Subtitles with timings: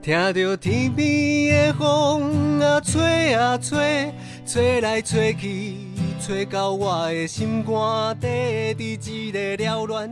[0.00, 4.12] 听着天边的风啊吹啊吹，
[4.46, 5.74] 吹来吹去，
[6.20, 10.08] 吹到我的心肝底，伫一个缭乱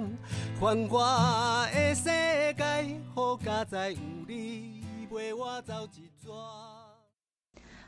[0.60, 2.64] 繁华的世界，
[3.14, 6.30] 好佳哉有你陪我走一逝。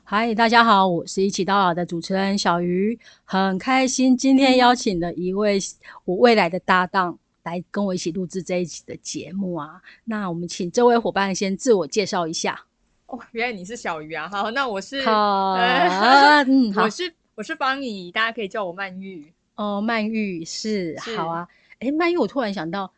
[0.04, 5.58] 嗨，大家好，我是一起到老的主持人小鱼，很开心今天邀请了一位
[6.06, 7.18] 我未来的搭档
[7.48, 9.80] 来跟我一起录制这一集的节目啊。
[10.04, 12.60] 那我们请这位伙伴先自我介绍一下。
[13.06, 14.28] 哦，原来你是小鱼啊！
[14.28, 19.32] 好，那我是，好，呃 嗯， 好我，是我是方怡，大家可以叫我曼玉。
[19.54, 21.48] 哦，曼玉是是好啊。
[21.78, 22.92] 哎，曼玉，我突然想到，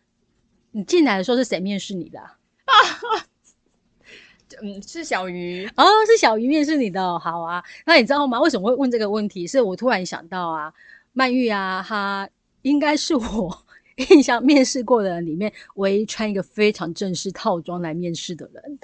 [0.73, 2.35] 你进来的时候是谁面试你的啊、
[4.62, 5.65] 嗯，是小鱼。
[5.77, 7.62] 哦，是小鱼面试你的哦，好啊。
[7.87, 8.41] 那你知道吗？
[8.41, 9.46] 为什么会问这个问题？
[9.46, 10.74] 是我突然想到啊，
[11.12, 12.29] 曼玉啊，她
[12.62, 13.65] 应该是我
[14.10, 18.78] 印象面试过的人里面唯一穿一个非常正式套装来面试的人。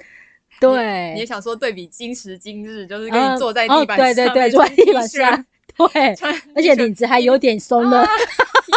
[0.59, 5.45] 对，你也想说对比今时今日，就是跟嗯你坐在哦地板上、对对对，坐在地板上，，
[5.77, 8.05] 对，穿而且领子还有点松的。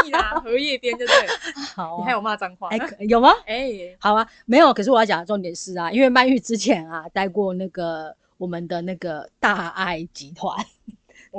[0.05, 1.33] 屁啦，荷叶边就对了。
[1.75, 2.69] 好、啊，你还有骂脏话？
[2.71, 3.33] 哎、可有吗？
[3.45, 4.73] 哎，好啊，没有。
[4.73, 10.55] 可是我要讲的重点是啊，因为曼玉之前啊待过那个我们的那个大爱集团，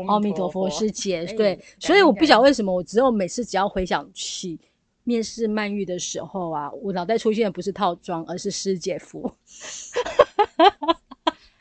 [0.08, 4.60] 阿弥陀佛师姐，哎对，所以我不晓得为什么，我只有每次只要回想起
[5.04, 9.32] 面试曼玉的时候啊，我脑袋出现的不是套装，而是师姐服。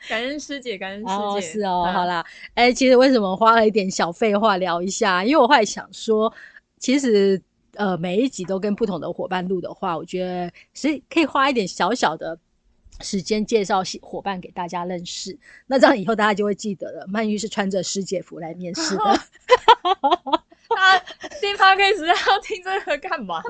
[0.09, 1.11] 感恩师姐，感恩师姐。
[1.11, 5.23] 哦，是哦，嗯好，啦，哎、其实为什么花了一点小废话聊一下？
[5.23, 6.31] 因为我后来想说，
[6.79, 7.41] 其实
[7.75, 12.37] 呃每一集都跟不同的伙伴录的话，我觉得是可以花一点小小的。
[13.03, 17.03] 时间介绍伙伴给大家认识，那这样以后大家就会记得了。
[17.07, 19.19] 曼玉是穿着师姐服来面试的，
[20.75, 21.05] 大家
[21.39, 23.41] 听 podcast 要听这个干嘛？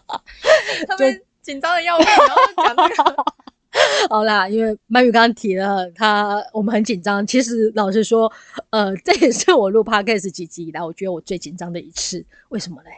[0.88, 3.24] 他们紧张的要命，然后讲这个。
[4.10, 7.26] 好啦，因为曼玉刚刚提了他，我们很紧张。
[7.26, 8.30] 其实老实说，
[8.68, 12.22] 呃， 这也是我录 podcast 几集以来，我觉得我最紧张的一次。
[12.50, 12.90] 为什么嘞？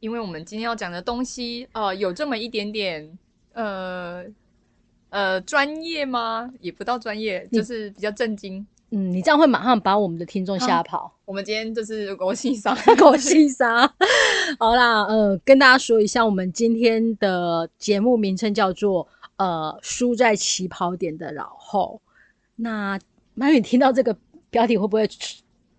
[0.00, 3.18] 因为我们今天要讲的东西，呃，有这么一点点，
[3.54, 4.24] 呃
[5.08, 6.50] 呃，专业吗？
[6.60, 8.66] 也不到专业，就是比较震惊。
[8.94, 11.10] 嗯，你这样会马上把我们的听众吓跑。
[11.24, 13.90] 我们今天就是国庆上狗西沙。
[14.58, 22.02] 好啦，呃，跟大家说一下，我们今天的节目名称叫做呃“输在起跑点的老后”。
[22.56, 22.98] 那
[23.32, 24.14] 曼宇听到这个
[24.50, 25.08] 标题会不会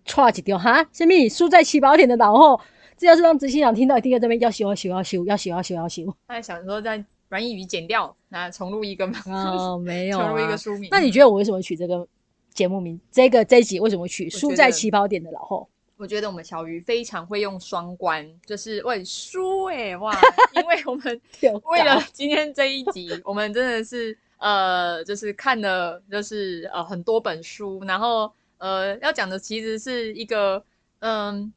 [0.04, 0.84] 歘几丢哈？
[0.92, 1.28] 什么？
[1.28, 2.60] 输在起跑点的老后？
[2.96, 6.16] 这要是让执行长听到，一定在这边要修要修要修要修要修要修。
[6.26, 10.56] 他想说在软语剪掉，那重录一个吗，哦，没有、 重录一啊个。
[10.56, 10.88] 书名。
[10.90, 12.06] 那你觉得我为什么取这个
[12.54, 12.98] 节目名？
[13.10, 20.12] 这个这一集为什么取“觉得输在起跑点的老后我觉得我们小鱼非常会用双关，就是问输哎、哇，
[20.54, 21.20] 因为我们”？
[21.42, 30.64] 为为了今天这一集， 我们真的是呃，就是看了就是呃很多本书，然后呃要讲的其实是一个
[31.00, 31.52] 嗯、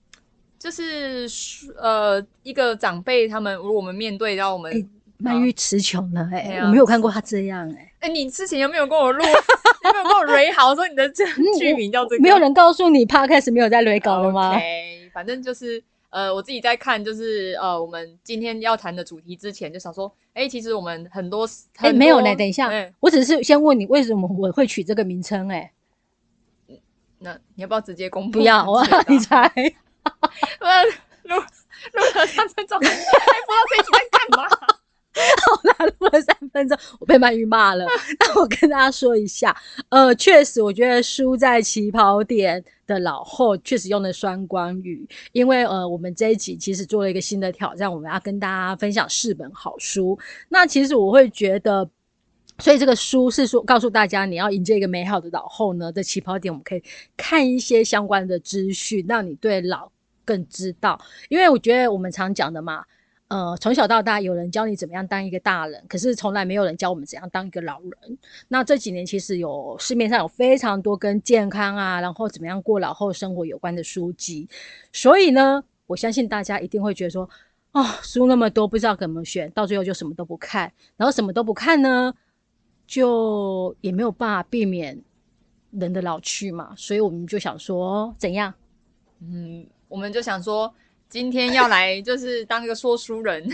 [0.59, 4.89] 就是书呃一个长辈他们，如果我们面对到我们。
[5.19, 9.23] 哎曼玉词穷了哎、我没有看过他这样哎、哎、你之前有没有跟我录？
[9.83, 11.25] 有没有跟我蕊好说你的这
[11.57, 12.21] 剧名叫这个？
[12.21, 21.47] 没有人告诉你 podcast 没有在雷稿了吗 OK，反正就是呃，我自己在看，就是呃，我们今天要谈的主题之前，就想说，哎、其实我们很多，
[21.77, 25.71] 哎、没有呢，等一下，哎我只是先问你为什么我会取这个名称哎、
[27.19, 28.39] 那你要不要直接公布？
[28.39, 29.51] 不要， 我要你猜。
[30.59, 30.85] 不然
[31.23, 34.76] 录录了三分钟，还不知道这一集在干嘛。
[35.45, 37.85] 好啦，录了三分钟，我被曼玉骂了。
[38.19, 39.55] 那我跟大家说一下，
[39.89, 50.17] 呃，确实，我觉得输在起跑点的老后确实用了双关语，因为呃，我们这一集其实做了一个新的挑战，我们要跟大家分享四本好书。
[50.49, 51.89] 那其实我会觉得。
[52.59, 56.81] 所以这个书是说告诉大家，你要迎接一个美好的老后呢，在起跑点我们可以
[57.15, 59.91] 看一些相关的资讯，让你对老
[60.25, 60.99] 更知道。
[61.29, 62.83] 因为我觉得我们常讲的嘛，
[63.29, 68.17] 呃，从小到大有人教你怎么样当一个大人，可是从来没有人教我们怎样当一个老人。
[68.47, 74.47] 那这几年其实有市面上有非常多跟健康啊，然后怎么样过老后生活有关的书籍，
[74.93, 77.29] 所以呢，我相信大家一定会觉得说，
[77.73, 82.13] 哦，书那么多，不知道怎么选，到最后就什么都不看，然后什么都不看呢，
[82.85, 84.97] 就也没有办法避免
[85.71, 88.53] 人的老去嘛，所以我们就想说，怎样？
[89.19, 90.73] 嗯，我们就想说，
[91.09, 93.47] 今天要来就是当一个说书人，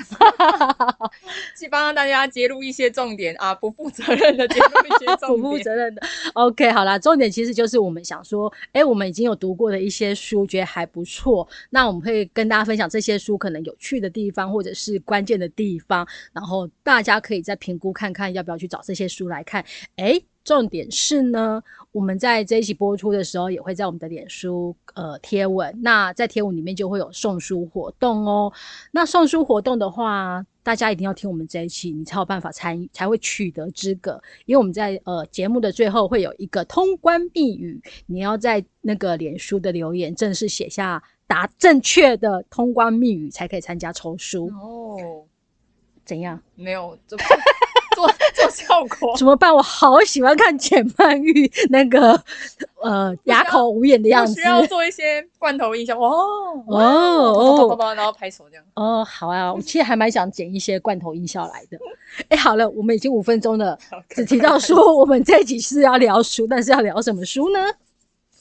[1.58, 6.02] 去帮大家揭露一些重点啊，不负责任的揭露一些重点， 不负责任的。
[6.34, 19.64] OK，好啦，重点其实就是我们想说，哎，我们已经有读过的一些书，觉得还不错，那我们会跟大家分享这些书可能有趣的地方，或者是关键的地方，然后大家可以再评估看看要不要去找这些书来看。
[19.98, 28.52] 哎，重点是呢，我们在这一期播出的时候，也会在我们的脸书呃贴文，那在贴文里面就会有送书活动哦。
[28.92, 34.22] 那送书活动的话，大家一定要听我们这一期，你才有办法参与，才会取得资格。
[34.46, 44.48] 因为我们在呃节目的最后会有一个通关密语，你要在那个脸书的留言正式写下答正确的通关密语，才可以参加抽书。
[44.48, 45.24] 哦，
[46.04, 46.42] 怎样？
[46.56, 47.18] 没有做
[47.96, 49.54] 做 做效果， 怎么办？
[49.54, 52.22] 我好喜欢看简曼玉那个
[52.82, 54.42] 呃哑口无言的样子需。
[54.42, 58.64] 要做一些罐头音效哦哦哦，然后拍手这样。
[58.76, 61.78] 哦，好啊，我其实还蛮想剪一些罐头音效来的。
[62.30, 63.78] 哎，好了，我们已经五分钟了，
[64.10, 67.60] 只提到说我们这一集是要聊书，但是要聊什么书呢？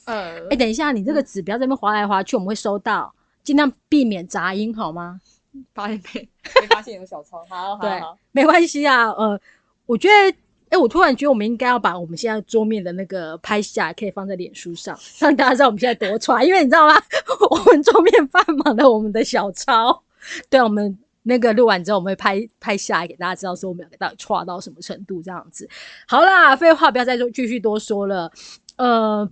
[0.05, 3.13] 呃，哎，等一下，你这个纸不要在那边划来划去，我们会收到，
[3.43, 5.19] 尽量避免杂音好吗？
[5.73, 6.29] 发现没
[6.61, 9.09] 没发现有小抄，好好没关系啊。
[9.11, 9.39] 呃，
[9.85, 10.37] 我觉得，
[10.69, 16.45] 哎，我突然觉得我们应该要把我们现在桌面的那个拍下来，可以放在脸书上，让大家知道我们现在多穿。
[16.45, 16.95] 因为你知道吗？
[17.49, 20.03] 我们桌面放满了我们的小抄。
[20.49, 25.69] 对，我们那个录完之后，我们会拍拍下来给大家知道，说我们两个到底差到什么程度这样子。
[26.07, 28.31] 好啦，废话不要再多继续多说了。
[28.77, 29.29] 呃，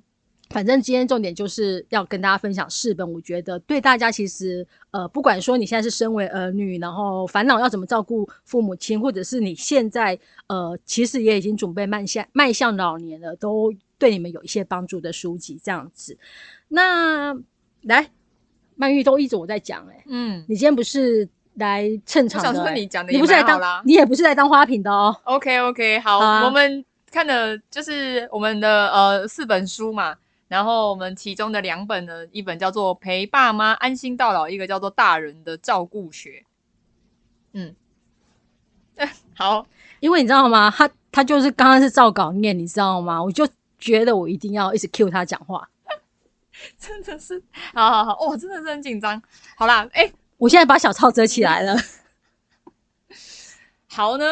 [0.52, 16.18] 反正今天重点就是要跟大家分享四本，我觉得对大家其实呃，不管说你现在是身为儿女，然后烦恼要怎么照顾父母亲，或者是你现在呃，其实也已经准备迈向迈向老年了，都对你们有一些帮助的书籍这样子。
[16.68, 17.34] 那
[17.84, 18.10] 来，
[18.76, 23.82] 曼玉都一直我在讲、欸，嗯你今天不是来蹭我场的、欸，想说你讲的你不是来当。
[23.86, 25.16] 你也不是来当花瓶的哦。
[25.24, 30.16] OK OK，好，好啊我们看的就是我们的呃四本书嘛，
[30.52, 36.44] 然后我们其中的两本呢，一本叫做《陪爸妈安心到老》，一个叫做《大人的照顾学》。
[37.54, 37.74] 嗯，
[39.34, 39.66] 好，
[40.02, 40.70] 因为你知道吗？
[40.70, 43.24] 他他就是刚刚是照稿念，你知道吗？
[43.24, 43.48] 我就
[43.80, 45.70] 觉得我一定要一直 cue 他讲话。
[46.78, 47.42] 真的是，
[47.74, 49.24] 好好好，哦，真的是很紧张。
[49.56, 51.78] 好啦，哎、我现在把小抄折起来了。
[53.88, 54.26] 好呢，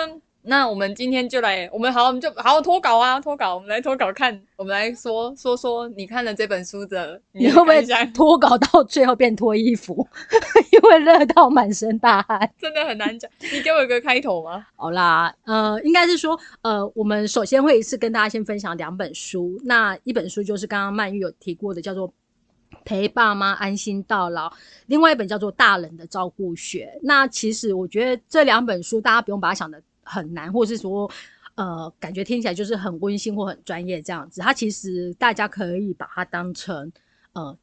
[0.49, 7.85] 那我们今天就来，我们好，我们就好好脱稿啊，脱稿，我们来脱稿看，我们来说说说你看了这本书的，你会不会
[8.15, 10.07] 脱稿到最后变脱衣服？
[10.73, 12.51] 因为热到满身大汗。
[12.57, 14.65] 真的很难讲，你给我一个开头吗？
[14.75, 19.61] 好啦，呃，应该是说，呃，我们首先会一次跟大家先分享两本书。
[19.63, 22.09] 那一本书就是刚刚曼玉有提过的，叫做
[22.83, 24.49] 《陪爸妈安心到老》，
[24.87, 26.91] 另外一本叫做《大人的照顾学》。
[27.03, 31.09] 那其实我觉得这两本书，大家不用把它想的很难，或是说。
[31.55, 34.39] 呃，感觉听起来就是很温馨或很专业这样子。
[34.39, 36.89] 它其实大家可以把它当成
[37.33, 37.57] 呃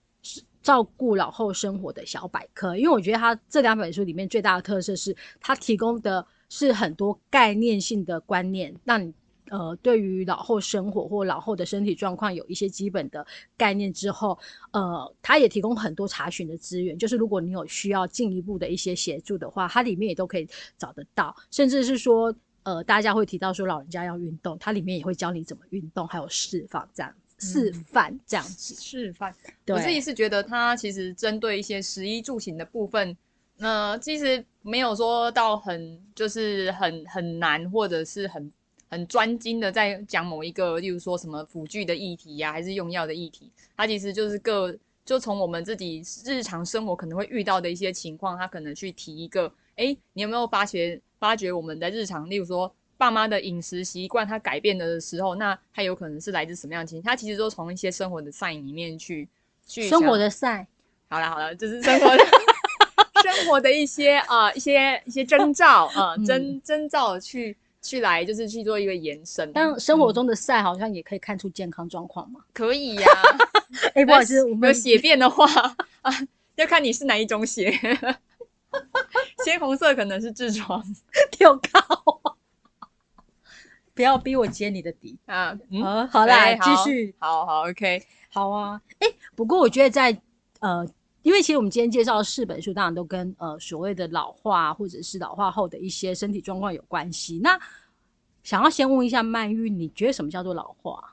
[0.63, 9.15] 照顾老后生活的小百科，因为我觉得它这两本书里面最大的特色是它提供的是很多概念性的观念，让你
[9.51, 13.27] 呃对于老后生活或老后的身体状况有一些基本的
[13.57, 14.39] 概念之后，
[14.73, 22.35] 呃，它也提供很多查询的资源，就是如果你有需要进一步的一些协助的话，它里面也都可以找得到，甚至是说。
[22.67, 28.75] 呃，大家会提到说老人家要运动，它里面也会教你怎么运动，还有释放这样示范这样子。
[28.75, 29.33] 示范。
[29.69, 33.17] 我自己是觉得它其实针对一些食衣住行的部分，
[33.59, 38.51] 呃，其实没有说到很就是很很难，或者是很
[38.89, 52.73] 很专精的在讲某一个，例如说什么辅具的议题呀、还是用药的议题，它其实就是各就从我们自己日常生活可能会遇到的一些情况，它可能去提一个，哎，你有没有发觉发觉我们的日常，例如说。
[52.99, 57.03] 爸妈的饮食习惯，它改变的时候，那它有可能是来自什么样的情形？
[57.03, 59.29] 它其实都从一些生活的 sign 里面去
[59.67, 60.67] 去生活想的赛，
[61.11, 62.25] 好了好了，就是生活的
[63.23, 67.55] 生活的一些啊、一些一些征兆啊、嗯征征兆去
[67.87, 69.51] 去来就是去做一个延伸。
[69.53, 72.41] 但生活嗯中的赛好像也可以看出健康状况嘛。
[72.53, 73.09] 可以呀、
[73.95, 75.47] 哎、不好意思，我有们血便的话
[76.03, 76.13] 啊，
[76.57, 77.73] 要看你是哪一种血。
[79.45, 80.83] 鲜红色可能是痔疮
[81.31, 82.37] 跳高，
[83.95, 85.17] 不要逼我揭你的底。
[85.27, 85.57] 啊。
[85.71, 87.15] 嗯，呃，好啦，哎继续。
[87.19, 88.03] 好好 OK。
[88.29, 90.21] 好啊，哎、不过我觉得在
[90.61, 90.87] 呃，
[91.27, 97.41] 因为其实我们今天介绍的四本书，当然都跟呃所谓的老化或者是老化后的一些身体状况有关系。
[97.43, 97.59] 那
[98.45, 101.13] 想要先问一下曼玉，你觉得什么叫做老化？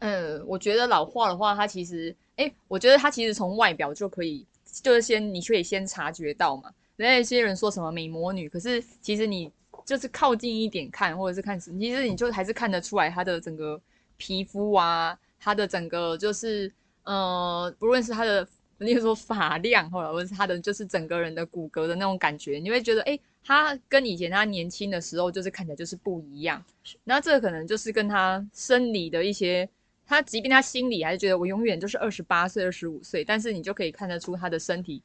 [0.00, 4.46] 嗯，我觉得老化的话，它其实，哎，我觉得它其实从外表就可以
[4.82, 6.70] 就是先你可以先察觉到嘛。
[6.96, 9.50] 那些人说什么美魔女，可是其实你
[9.86, 13.80] 就是靠近一点看，或者是看，其实你就还是看得出来她的整个
[14.18, 16.70] 皮肤啊，她的整个就是
[17.04, 18.46] 呃，不论是她的，
[18.80, 26.62] 例如说发量，或者是他的就是整个人的骨骼的那种感觉，你会觉得哎，他跟以前他年轻的时候就是看起来就是不一样。
[27.04, 29.68] 那这可能就是跟他生理的一些，
[30.06, 35.02] 他即便他心里还是觉得我永远就是二十八岁、二十五岁，但是你就可以看得出他的身体。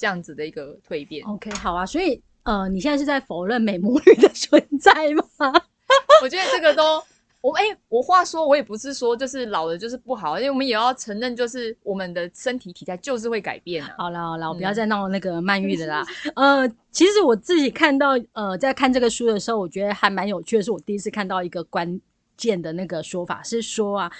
[0.00, 5.24] 这样子的一个蜕变，OK，好啊，所以呃，你现在是在否认美魔女的存在吗？
[6.22, 7.02] 我觉得这个都，
[7.40, 13.94] 我哎，我话说，我也不是说就是老了就是不好，因为我们也要承认，就是我们的身体体态就是会改变啊。
[13.96, 16.04] 好了好了，我不要再闹那个曼玉的啦。
[16.34, 22.00] 呃，其实我自己看到呃，在看这个书的时候，我觉得还蛮有趣的，是我第一次看到一个关
[22.36, 24.12] 键的那个说法，是说啊。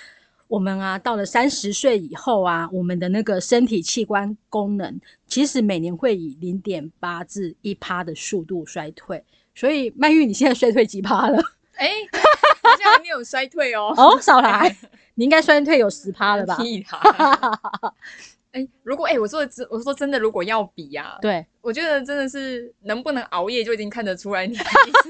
[0.46, 9.22] 我们啊，到了三十岁以后啊，我们的那个身体器官功能，其实每年会以零点八至一趴的速度衰退。
[9.54, 11.38] 所以曼玉，你现在衰退几趴了？
[11.78, 11.90] 哎，
[12.62, 13.94] 好像还没有衰退哦。
[13.96, 14.76] 哦，少来，
[15.14, 16.58] 你应该衰退有十趴了吧？
[18.50, 24.62] 哎，如果哎，我说真，我说真的，如果要比呀，对，我觉得真的是能不能熬夜就已经看得出来，你是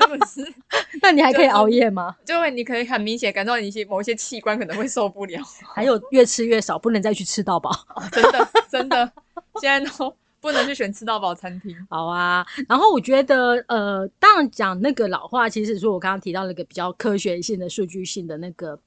[0.09, 0.53] 不是？
[1.01, 2.17] 那你还可以熬夜吗？
[2.27, 5.41] 就会你可以很明显感到你一些某一些器官可能会受不了。
[5.75, 7.71] 还有越吃越少，不能再去吃到饱。
[8.11, 9.13] 真的真的，
[9.61, 10.13] 现在都
[10.49, 11.77] 不能去选吃到饱餐厅。
[11.91, 18.79] 好啊，然后我觉得呃，当然讲那个老话，其实说我刚刚提到那个比较科学性的、数据性的那个。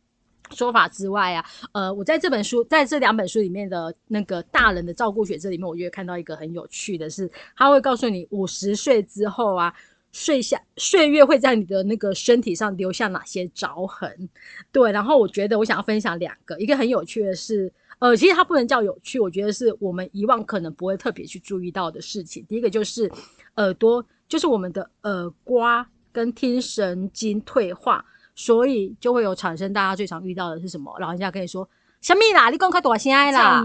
[0.54, 9.74] 说法之外啊，呃，我在这本书，在这两本书里面的那个大人的照顾学这里面，我就会看到一个很有趣的是，他会告诉你五十岁之后啊，
[10.12, 14.28] 岁下岁月会在你的那个身体上留下哪些爪痕。
[14.74, 22.46] 对，然后我觉得我想要分享两个，一个很有趣的是，呃，其实它不能叫有趣，我觉得是我们以往可能不会特别去注意到的事情。
[22.50, 23.10] 第一个就是
[23.56, 28.04] 耳朵，就是我们的耳瓜跟听神经退化。
[28.34, 30.98] 所以就会有产生，大家最常遇到的是什么？
[31.00, 31.68] 老人家跟你说
[32.00, 33.62] ：“小米啦，你讲快大声啦！”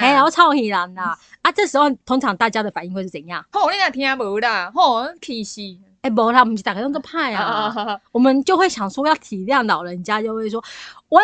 [0.00, 1.16] 还要操你人啦！
[1.40, 3.42] 啊，这时候通常大家的反应会是怎样？
[3.52, 5.60] 吼，你也听无啦，吼，气死！
[6.02, 10.62] 哎，无啦，我们是大家用个派啊，我们就会想说要体谅老人家，就会说
[11.10, 11.22] ：“喂，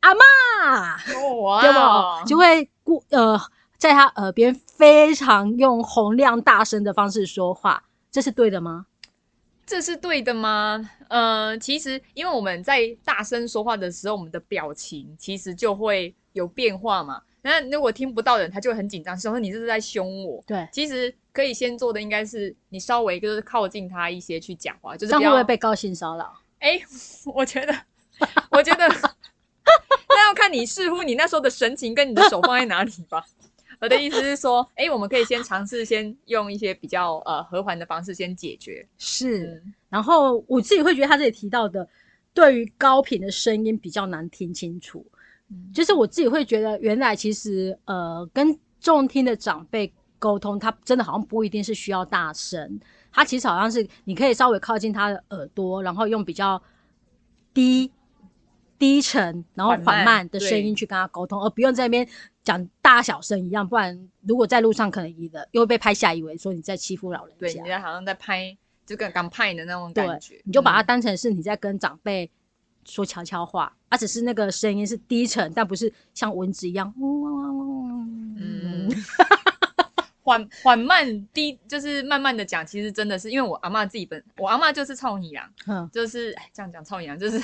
[0.00, 3.40] 阿妈， 对不？”就会故呃，
[3.76, 8.86] 在他耳边非常用洪亮大声的方式说话，这是对的吗？
[9.66, 10.90] 这是对的吗？
[11.08, 17.22] 呃，其实因为我们在大声说话的时候，我们的表情其实就会有变化嘛。
[17.40, 20.42] 那如果听不到的人，他就会很紧张，说你这是在凶我。
[20.46, 26.32] 对，其实可以先做的应该是你稍微就是靠近他一些去讲话，就是会不会被高兴骚扰？
[26.60, 26.80] 哎，
[27.34, 27.74] 我觉得，
[28.50, 28.88] 我觉得
[30.08, 33.22] 那要看你视乎你那时候的神情跟你的手放在哪里吧。
[33.80, 38.86] 我的意思是说，哎，我们可以先尝试，先用一些比较呃和缓的方式先解决。
[38.96, 39.60] 是，
[39.90, 41.86] 然后我自己会觉得他这里提到的，
[42.32, 45.04] 对于高频的声音比较难听清楚。
[45.74, 49.92] 就是我自己会觉得，原来其实呃跟重听的长辈
[50.24, 52.80] 沟通，他真的好像不一定是需要大声，
[53.12, 56.62] 他其实好像是你可以稍微靠近他的耳朵，然后用比较
[57.52, 57.92] 低。
[58.76, 62.06] 低沉，然后缓慢的声音去跟他沟通，而不用在那边
[62.42, 68.54] 讲大小声一样，不然如果在路上可能一的又会被拍下，以为说你在欺负老人家，对，人家好像在拍，
[68.84, 72.28] 就跟刚拍的那种感觉，你就把它当成是你在跟长辈
[72.84, 76.92] 说悄悄话，而只是那个声音是低沉，但不是像蚊子一样，
[78.36, 78.90] 嗯。
[80.24, 85.46] 缓缓慢低，就是慢慢的讲，其实真的是因为我阿妈自己本，我阿妈就是操你啊，
[85.92, 87.36] 就是这样讲操你啊，就是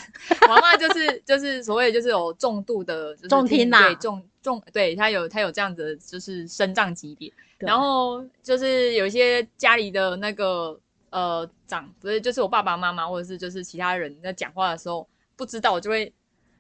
[0.49, 15.06] 我阿妈就是就是所谓就是有重度的重听呐，对重重对他有他有这样子就是声障级别，然后就是有一些家里的那个呃长不是就是我爸爸妈妈或者是就是其他人在讲话的时候
[15.37, 16.10] 不知道，我就会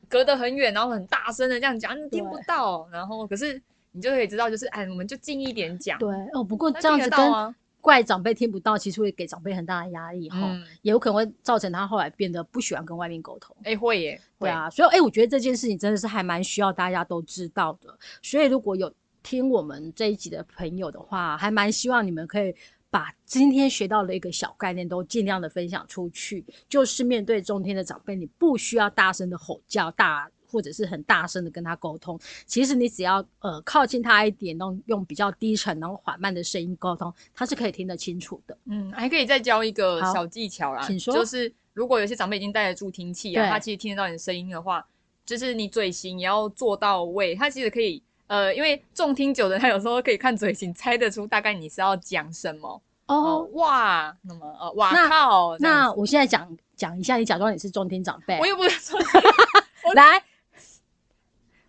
[0.06, 3.58] 隔得很远，然后很大声的这样讲，你听不到，然后可是。
[3.92, 5.98] 你就可以知道，就是哎，我们就近一点讲。
[5.98, 13.56] 对哦，不过这样子跟怪长辈听不到，其实会给长辈很大的压力哈，也有可能会造成他后来变得不喜欢跟外面沟通。
[13.64, 17.98] 哎，会耶，对啊，所以哎，我觉得这件事情真的是还蛮需要大家都知道的。
[18.20, 18.92] 所以如果有
[19.22, 22.54] 听我们这一集的朋友的话，还蛮希望你们可以
[22.90, 26.44] 把今天学到的一个小概念都尽量的分享出去。
[26.68, 30.30] 就是面对中天的长辈，你不需要大声的吼叫大。
[30.50, 38.56] 或者是很大声的跟他沟通，其实你只要呃靠近他一点，用用比较低沉然后缓慢的声音沟通，他是可以听得清楚的。
[38.66, 41.14] 嗯，还可以再教一个小技巧啦，请说。
[41.14, 44.84] 就是如果有些长辈已经戴着助听器啊，他其实听得到你的声音的话，
[45.24, 52.80] 就是你嘴型也要做到位，他其实可以呃，因为重听久的他有时候可以看嘴型猜得出大概你是要讲什么。
[53.06, 59.00] 哦哦，哇，那么呃，哇那靠，那我现在讲讲一下，你假装你是重听长辈我，又不是说，
[59.94, 60.22] 来，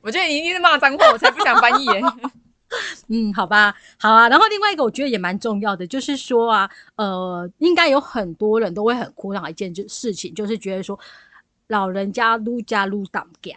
[0.02, 2.02] 我觉得你一定是骂脏话，我才不想翻译耶。
[3.10, 4.30] 嗯，好吧，好啊。
[4.30, 10.98] 然后另外一个我觉得也蛮重要的，就是说啊，呃，应该有很多人都会很苦恼一件就事情，就是觉得说
[11.68, 13.54] 老人家撸家撸挡干，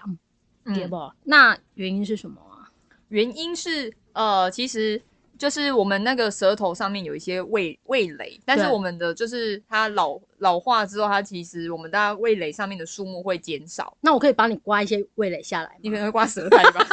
[0.75, 1.13] 对嗯不？
[1.23, 2.69] 那原因是什么啊？
[3.09, 5.01] 原因是呃，其实
[5.39, 15.75] 就是我们那个舌头上面有一些味味蕾，但是我们的就是它老老化之后，它其实我们大家味蕾上面的数目会减少，那我可以帮你刮一些味蕾下来吗？
[15.81, 16.87] 你可能会刮舌苔吧。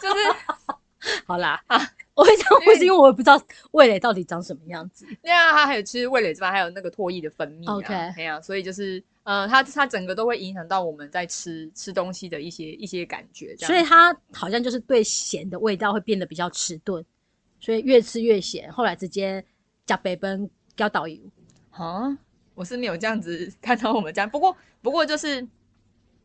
[0.00, 0.14] 就是
[1.26, 1.62] 好啦，
[2.14, 3.40] 我会这样，不是因为我不知道
[3.72, 5.06] 味蕾到底长什么样子。
[5.22, 7.76] 对啊它还有吃味蕾之外，还有那个唾液的分泌、啊。
[7.76, 13.72] OK 哎呀、所以就是呃，它它整个都会影响到我们在吃吃东西的一些一些感觉，这样。
[13.72, 17.04] 所以它好像就是对咸的味道会变得比较迟钝，
[17.60, 19.44] 所以越吃越咸，后来直接
[19.86, 21.16] 加北奔加导游。
[21.70, 22.18] 啊，
[22.56, 25.46] 我是没有这样子 看到我们家，不过不过就是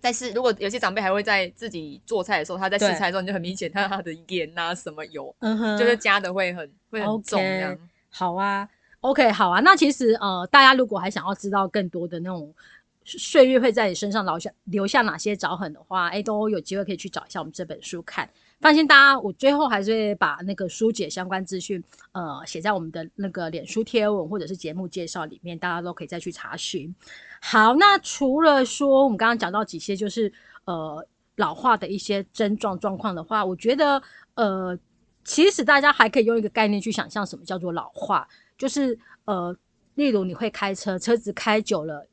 [0.01, 7.77] 但是，如果有些长辈还会在自己做菜的时候，他在试对菜的时候，你就很明显看到他的盐呐、什么油，嗯哼就是加的会很会很重这样。
[8.09, 8.67] 好啊
[9.01, 9.59] ，OK，好啊。
[9.61, 12.53] 那其实呃，大家如果还想要知道更多的那种
[13.05, 18.29] 岁月会在你身上留下留下哪些爪痕的话，哎，都有机会可以去找一下我们这本书看。
[18.59, 21.83] 放心，大家，我最后还是会把那个书解相关资讯，
[22.13, 26.93] 呃，写在我们的那个脸书贴文或者是节目介绍里面，大家都可以再去查询。
[27.41, 30.31] 好，那除了说我们刚刚讲到几些就是
[30.63, 34.01] 呃老化的一些症状状况的话，我觉得
[34.33, 34.75] 呃，
[35.23, 39.55] 其实大家还可以用一个概念去想象什么叫做老化，就是呃，
[39.95, 42.07] 例如你会开车，车子开久了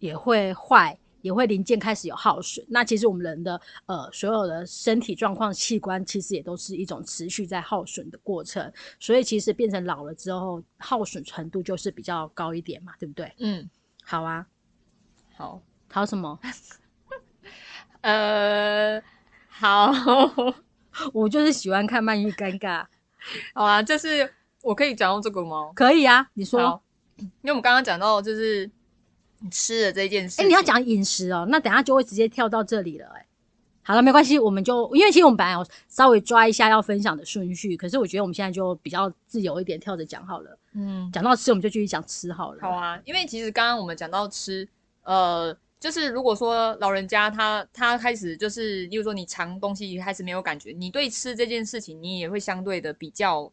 [0.00, 0.98] 也会坏。
[1.22, 13.30] 也会零件开始有耗损，那其实我们人的呃所有的身体状况、器官，其实也都是一种持续在耗损的过程，所以其实变成老了之后，耗损程度就是比较高一点嘛，对不对？
[13.38, 13.68] 嗯，
[14.02, 14.46] 好啊，
[15.36, 16.40] 好，好什么？
[18.00, 18.98] 呃，
[19.46, 19.92] 好，
[21.12, 22.86] 我就是喜欢看曼玉尴尬，
[23.52, 25.70] 好啊，就是我可以讲到这个吗？
[25.74, 26.80] 可以啊，你说。
[27.18, 28.70] 因为我们刚刚讲到就是
[29.50, 33.26] 吃的这件事哎、情，你要讲饮食哦，那等下就会直接跳到这里了、哎，
[33.82, 40.58] 好了，没关系，我们就因为其实我们本来有稍微抓一下要分享的顺序，可是我觉得我们现在就比较自由一点，跳着讲好了。
[40.74, 42.58] 嗯，讲到吃，我们就继续讲吃好了。
[42.60, 44.68] 好啊，因为其实刚刚我们讲到吃，
[45.02, 53.50] 呃，就是如果说老人家他他开始就是，例如说你尝东西开始没有感觉，你对吃这件事情你也会相对的比较，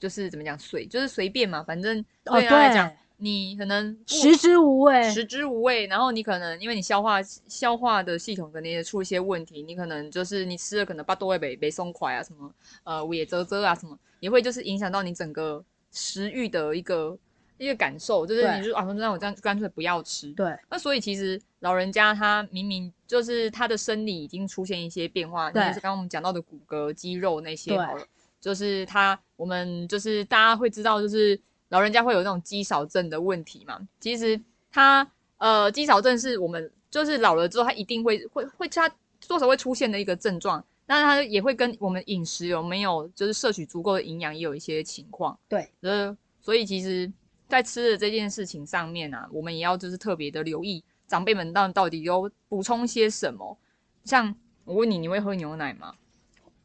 [0.00, 5.10] 就是怎么讲随就是随便嘛，反正哦，对他来讲，对，你可能食之无味。
[5.10, 12.52] 食之无味，然后你可能因为你消化消化的系统可能也出一些问题，你可能就是你吃了可能巴多会被被松快啊什么
[12.84, 17.16] 呃胃啧啧啊什么，也会就是影响到你整个食欲的一个
[17.58, 20.30] 一个感受，就是对你就啊那我这样干脆不要吃。
[20.32, 28.06] 对，那所以其实老人家他明明就是他的生理已经出现一些变化，就是刚刚我们讲到的骨骼、肌肉那些好了，
[28.40, 33.80] 就是他我们就是大家会知道，就是老人家会有那种肌少症的问题嘛。
[34.00, 38.88] 其实他呃肌少症是我们就是老了之后，他一定会会会他
[39.26, 40.64] 多少会出现的一个症状。
[40.88, 45.36] 那它也会跟我们饮食有没有就是摄取足够的营养也有一些情况。
[45.48, 47.12] 对，呃，所以其实，
[47.48, 53.58] 在吃的这件事情上面啊，我们也要就是特别的留意长辈们到到底有补充些什么。
[54.04, 54.32] 像
[54.64, 55.92] 我问你，你会喝牛奶吗？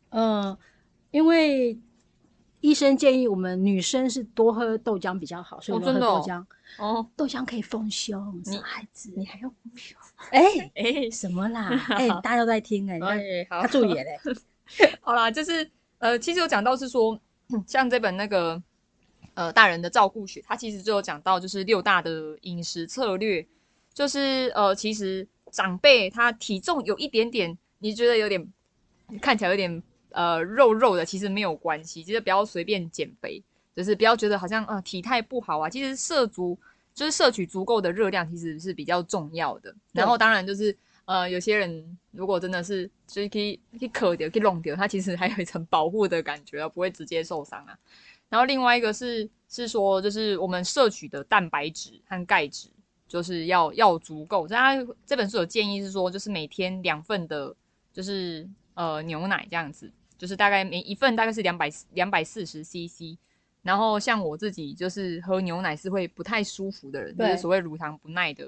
[0.10, 0.56] 嗯，
[1.10, 1.80] 因为
[2.62, 6.46] 医生建议我们女生是多喝豆浆比较好，所以我们哦真的哦喝豆浆。
[6.78, 9.12] 哦，豆浆可以丰胸，你小孩子。
[9.18, 9.54] 你还要
[10.32, 11.70] 哎、哎什么啦？
[11.90, 13.00] 哎、大家都在听哎、
[13.50, 14.18] 他注意嘞。
[15.02, 17.20] 好啦，就是呃，其实有讲到是说，
[17.68, 18.62] 像这本那个
[19.34, 23.46] 呃大人的照顾学，它其实就有讲到就是六大的饮食策略，
[23.94, 28.48] 就是呃，其实长辈他体重有一点点，你觉得有点
[29.20, 33.42] 看起来有点呃肉肉的，其实没有关系，其实不要随便减肥，
[33.76, 36.58] 就是不要觉得好像呃体态不好啊，其实摄足
[36.94, 39.74] 就是摄取足够的热量，其实是比较重要的。
[39.94, 47.78] 然后当然就是呃，有些人如果真的是就是可以可以渴掉、可以弄掉，它其实还有一层保护的感觉啊，不会直接受伤啊。
[48.30, 52.70] 然后另外一个是是说，就是我们摄取的蛋白质和钙质，
[53.08, 54.48] 就是要要足够。
[54.48, 57.54] 他这本书有建议是说，就是每天两份的，
[57.92, 59.92] 就是呃牛奶这样子，
[60.22, 63.18] 就是大概每一份大概是两百两百四十 CC。
[63.64, 68.48] 然后像我自己就是喝牛奶是会不太舒服的人，就是所谓乳糖不耐的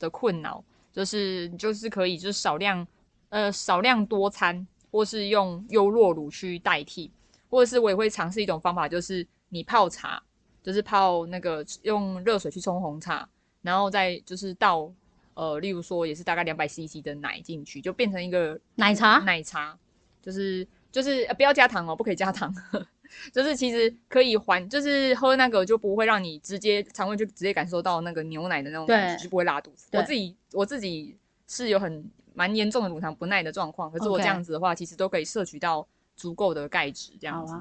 [0.00, 2.84] 的困扰，就是就是可以就是少量
[3.28, 7.08] 呃少量多餐，或是用优酪乳去代替，
[7.48, 10.20] 或者是我也会尝试一种方法，就是你泡茶，
[10.60, 13.28] 就是泡那个用热水去冲红茶，
[13.62, 14.92] 然后再就是倒
[15.34, 19.18] 呃，例如说也是大概两百 CC 的奶进去，就变成一个奶茶？
[19.20, 19.76] 奶茶，
[20.20, 22.54] 就是就是、呃不要加糖哦，不可以加糖。
[23.32, 29.88] 就是其实可以缓，就是喝那个就不会让你直接肠胃就直接感受到那个牛奶的那种感觉，对就不会拉肚子。
[29.92, 37.52] 我自己我自己是有很蛮严重的乳糖不耐的状况，可是我这样子的话，其实都可以摄取到足够的钙质，这样子。
[37.52, 37.58] 好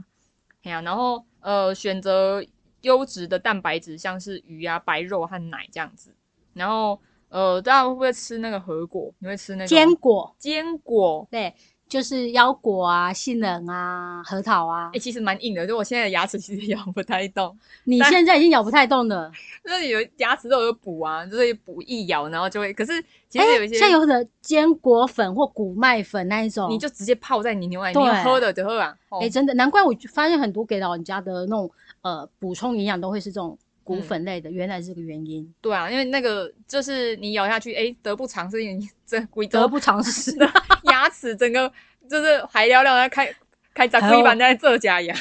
[0.71, 2.41] 啊，然后呃选择
[2.81, 6.15] 优质的蛋白质，像是鱼啊、白肉和奶这样子。
[6.53, 9.13] 然后呃，大家会不会吃那个核果？
[9.19, 11.27] 你会吃那个坚果坚果？
[11.31, 11.53] 对，
[11.91, 14.97] 就是腰果啊、杏仁啊、核桃啊哎、。
[14.97, 17.53] 其实蛮硬的，就我现在的牙齿其实咬不太动。
[17.83, 19.29] 你现在已经咬不太动了。
[19.65, 22.73] 就是有牙齿都有补啊，就是补一咬，然后就会。
[22.73, 22.93] 可是
[23.27, 28.95] 其实有一些，像有的坚果粉或谷麦粉那一种，你就直接泡在你牛奶里对面喝的就喝啊。
[29.09, 31.69] 哦哎、真的，难怪我发现很多给老人家的那种
[32.03, 33.57] 呃补充营养都会是这种
[33.95, 40.31] 谷粉类的，原来是这个原因，对啊，因为那个就是你咬下去，哎，得不偿失，你这贵州得不偿失。
[40.91, 41.71] 牙齿整个
[42.09, 43.33] 就是还聊聊，在开
[43.73, 45.15] 开杂还有龟板在这家牙。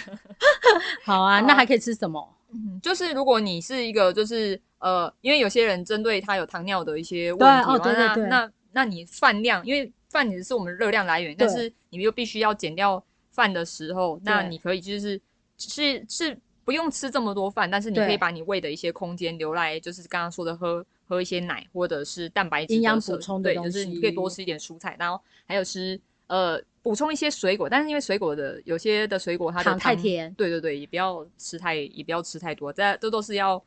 [1.05, 2.37] 好啊，那还可以吃什么？
[2.53, 15.21] 嗯，就是如果你是一个就是呃，因为有些人针对他有糖尿的一些问对题嘛，哦对对对那那那你饭量，因为饭也是我们热量来源，但是你又必须要减掉饭的时候，那你可以就是
[15.59, 16.37] 是是
[16.71, 33.61] 不用吃这么多饭，但是你可以把你胃的一些空间留来，就是刚刚说的喝喝一些奶或者是蛋白质营养补充的对，就是你可以多吃一点蔬菜，然后还有吃呃补充一些水果，但是因为水果的有些的水果它的糖太甜对对对，也不要吃太也不要吃太多，这这都是要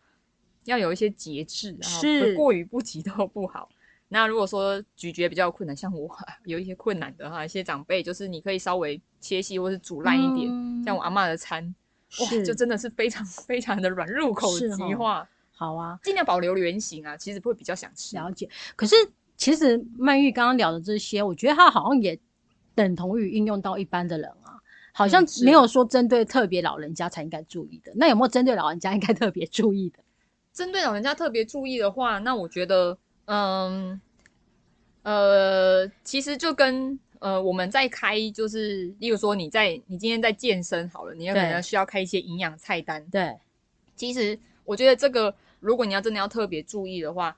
[0.63, 3.67] 要有一些节制，然后是过于不及都不好。
[4.07, 6.09] 那如果说咀嚼比较困难，像我
[6.45, 11.75] 有一些困难的哈，一些长辈就是你可以稍微切细或是煮烂一点，嗯像我阿妈的餐，
[12.19, 18.15] 哇，就真的是非常 非常的软，入口即化，好啊，尽量保留原形啊，其实会比较想吃。
[18.15, 18.49] 了解。
[18.75, 18.95] 可是
[19.37, 22.19] 其实曼玉刚刚聊的这些，我觉得它好像也
[22.75, 24.59] 等同于应用到一般的人啊。
[24.95, 29.97] 好像没有说针对特别老人家才应该注意的，那有没有针对老人家应该特别注意的？
[30.53, 32.95] 针对老人家特别注意的话，那我觉得，
[33.25, 33.99] 嗯，
[35.01, 43.01] 呃，其实就跟呃我们在开，就是例如说你在你今天在健身好了，你有可对能需要开一些营养菜单。
[43.09, 43.33] 对，
[43.95, 47.37] 其实我觉得这个，如果你要真的要特别注意的话，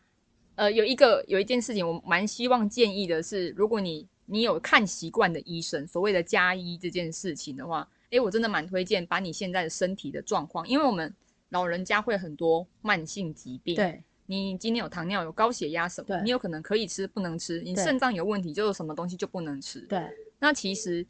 [0.55, 11.13] 呃，有一个有一件事情，我蛮希望建议的是，如果你你有看习惯的医生，所谓的加医这件事情的话，诶，我真的蛮推荐把你现在的身体的状况，因为我们
[11.49, 20.01] 老人家会很多慢性疾病，，对，你今天有糖尿、有高血压什么，你有可能可以吃，不能吃，你肾脏有问题，就有什么东西就不能吃，对，
[20.39, 21.05] 那其实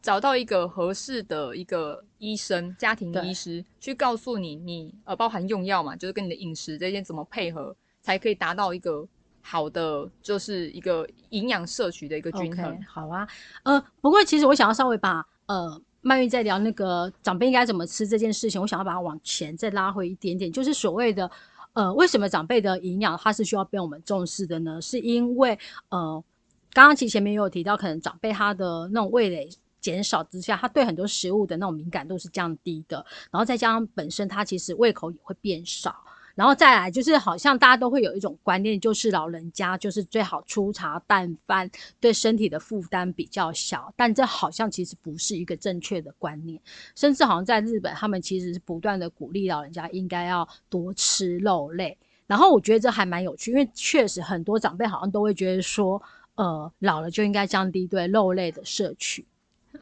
[0.00, 9.06] 找到一个合适的一个医生、家庭医师，去告诉你，你呃包含用药嘛，就是跟你的饮食这些怎么配合，才可以达到一个
[9.42, 12.82] 好的，就是一个营养摄取的一个均衡。
[12.84, 13.26] 好啊，
[13.64, 21.30] 呃，不过其实我想要稍微把呃曼玉在聊那个长辈应该怎么吃这件事情，我想要把它往前再拉回一点点，就是所谓的
[21.74, 24.80] 呃，为什么长辈的营养它是需要被我们重视的呢？
[24.80, 25.58] 是因为
[25.90, 26.24] 呃，
[26.72, 29.48] 刚刚其实前面也有提到，可能长辈他的那种味蕾。
[29.80, 35.94] 减少之下，他对很多食物的那种敏感度是降低的，然后再加上本身他其实胃口也会变少，
[36.34, 41.70] 然后再来就是好像大家都会有一种观念，就是老人家就是最好粗茶淡饭，
[42.00, 46.60] 对身体的负担比较小，但这好像其实不是一个正确的观念，
[46.94, 51.96] 甚至好像在日本，他们其实是不断的鼓励老人家应该要多吃肉类。
[52.26, 56.02] 然后我觉得这还蛮有趣，因为确实很多长辈好像都会觉得说，
[56.36, 59.24] 呃，老了就应该降低对肉类的摄取。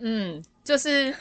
[0.00, 1.14] 嗯，就是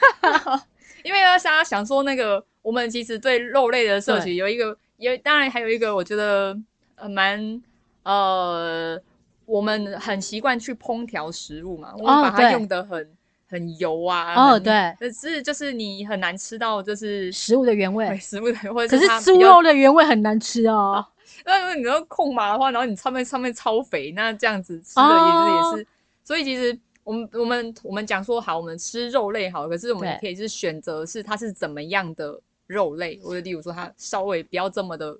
[1.04, 6.56] 因为大家想说那个，我们其实对肉类的摄取有一个，有当然还有一个，我觉得
[6.94, 7.62] 呃蛮
[8.04, 8.98] 呃，
[9.44, 13.08] 我们很习惯去烹调食物嘛，我们把它用的很
[13.48, 14.72] 很油啊，哦对。
[14.98, 21.04] 可是就是你很难吃到就是食物的原味，食物的，或者可是猪肉的原味很难吃哦。
[21.44, 25.86] 那如果你要控麻的话，然后你上面上面超肥，那这样子吃的也是、哦也是，
[26.22, 32.38] 所以其实我们我们我们讲说好，我们吃肉类好，可是我们也可以是选择是它是怎么样的
[32.72, 35.16] 肉类，或者例如说它稍微不要这么的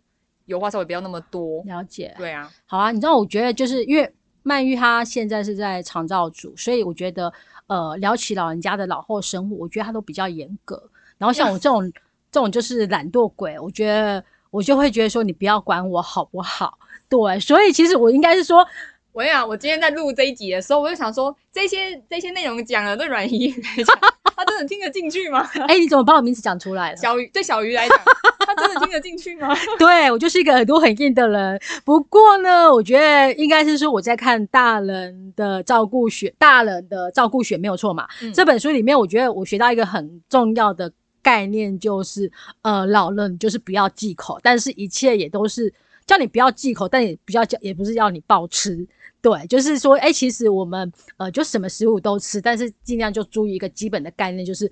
[0.46, 1.62] 油花，稍微不要那么多。
[1.64, 2.14] 了解。
[2.16, 4.10] 对啊，好啊，你知道，我觉得就是因为
[4.42, 7.32] 曼玉她现在是在长照组，所以我觉得
[7.66, 10.82] 呃，聊起老人家的老后生活，我觉得她都比较严格。
[11.18, 11.92] 然后像我这种
[12.32, 16.78] 这种就是懒惰鬼，我觉得我就会觉得说，你不要管我好不好？
[17.08, 18.66] 对，所以其实我应该是说，
[19.12, 25.48] 我跟你讲，我今天在录这一集的时候，我就想说，这些这些内容讲了，对阮怡来讲， 他真的听得进去吗？
[25.68, 26.96] 哎、你怎么把我名字讲出来了？
[26.96, 27.98] 小鱼对小鱼来讲，
[28.46, 29.54] 他真的听得进去吗？
[29.78, 31.60] 对我就是一个耳朵很硬的人。
[31.84, 38.06] 不过呢，我觉得应该是说我在看大人的照顾学，大人的照顾学没有错嘛。
[38.22, 40.90] 嗯这本书里面，我觉得我学到一个很重要的
[41.22, 42.30] 概念，就是
[42.62, 45.72] 呃，老人就是不要忌口，但是一切也都是
[46.06, 48.86] 叫你不要忌口，但也不要叫，也不是要你暴吃。
[49.20, 54.70] 对，就是说，哎、其实我们呃，就什么食物都吃，但是尽量就注意一个基本的概念，就是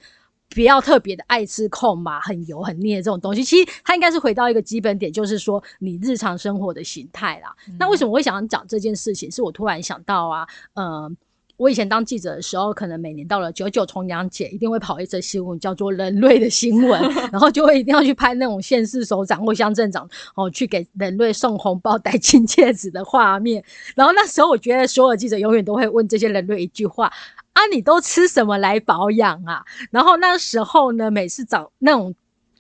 [0.49, 3.45] 不要特别的爱吃控嘛，很油很腻的这种东西。
[3.45, 7.55] 其实它应该是回到一个基本点，就是说你日常生活的形态啦。
[7.79, 9.31] 那为什么我会想要讲这件事情？
[9.31, 11.09] 是我突然想到啊，呃，
[11.61, 16.99] 我以前当记者的时候，可能每年到了九九重阳节，一定会跑一则新闻，叫做人类的新闻，
[17.31, 23.62] 然后就会一定要去拍那种县市首长或乡镇长哦，去给人类送红包、戴金戒指的画面。
[23.94, 27.12] 然后那时候，我觉得所有记者永远都会问这些人类一句话：
[27.53, 29.62] 啊，你都吃什么来保养啊？
[29.90, 32.14] 然后那时候呢，每次找那种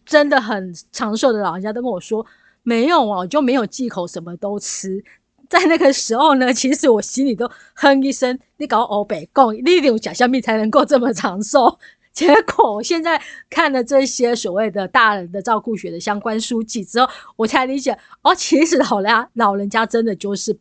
[0.04, 2.26] 真的很长寿的老人家都跟我说，
[2.62, 5.02] 没有啊，我就没有忌口，什么都吃。
[5.50, 11.78] 在那个时候呢， 其实我心里都哼一声：“你搞欧北共，你有假香蜜才能够这么长寿。
[12.12, 20.56] ”结果我现在看了这些所谓的大人的照顾学的相关书籍之后，我才理解哦，其实老人家老人家真的就是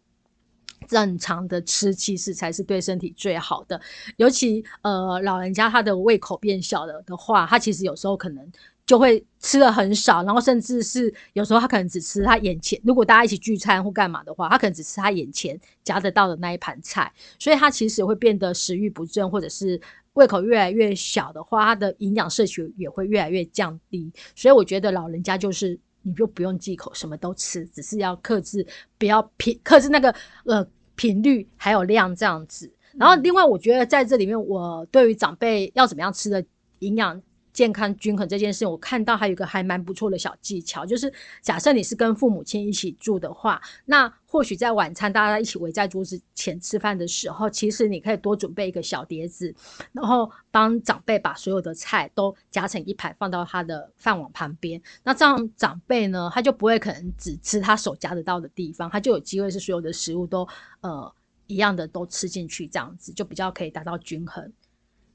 [0.87, 3.79] 正常的吃，其实才是对身体最好的。
[4.17, 8.51] 尤其呃，老人家他的胃口变小了的话，他其实有时候可能
[8.89, 19.79] 就会吃的很少，然后甚至是有时候他可能只吃他眼前，如果大家一起聚餐或干嘛的话，他可能只吃他眼前夹得到的那一盘菜，所以他其实会变得食欲不振，或者是
[20.13, 24.11] 胃口越来越小的话，他的营养摄取也会越来越降低。
[24.35, 25.79] 所以我觉得老人家就是。
[26.01, 28.65] 你就不用忌口，什么都吃，只是要克制，
[28.97, 32.71] 不要频克制那个呃频率还有量这样子。
[32.95, 36.43] 然后另外，我觉得在这里面，我对于长辈要怎么样吃的
[36.79, 37.21] 营养
[37.59, 49.53] 健康均衡这件事，我看到还有一个还蛮不错的小技巧，就是假设你是跟父母亲一起住的话，那或许在晚餐大家一起围在桌子前吃饭的时候，其实你可以多准备一个小碟子，
[49.91, 54.81] 然后帮长辈把所有的菜都夹成一盘放到他的饭碗旁边。
[55.03, 60.47] 那这样长辈呢，他就不会可能只吃他手夹得到的地方，他就有机会是所有的食物都
[60.79, 61.13] 呃
[61.47, 64.49] 一样的都吃进去，这样子就比较可以达到均衡。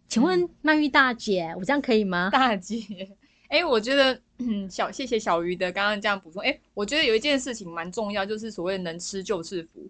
[0.09, 2.31] 请问曼玉大姐，我这样可以吗？
[2.31, 2.79] 大姐，
[3.49, 6.43] 哎、我觉得嗯，小谢谢小鱼的刚刚这样补充。
[6.43, 9.89] 哎、我觉得有一件事情蛮重要，就是所谓能吃就是福，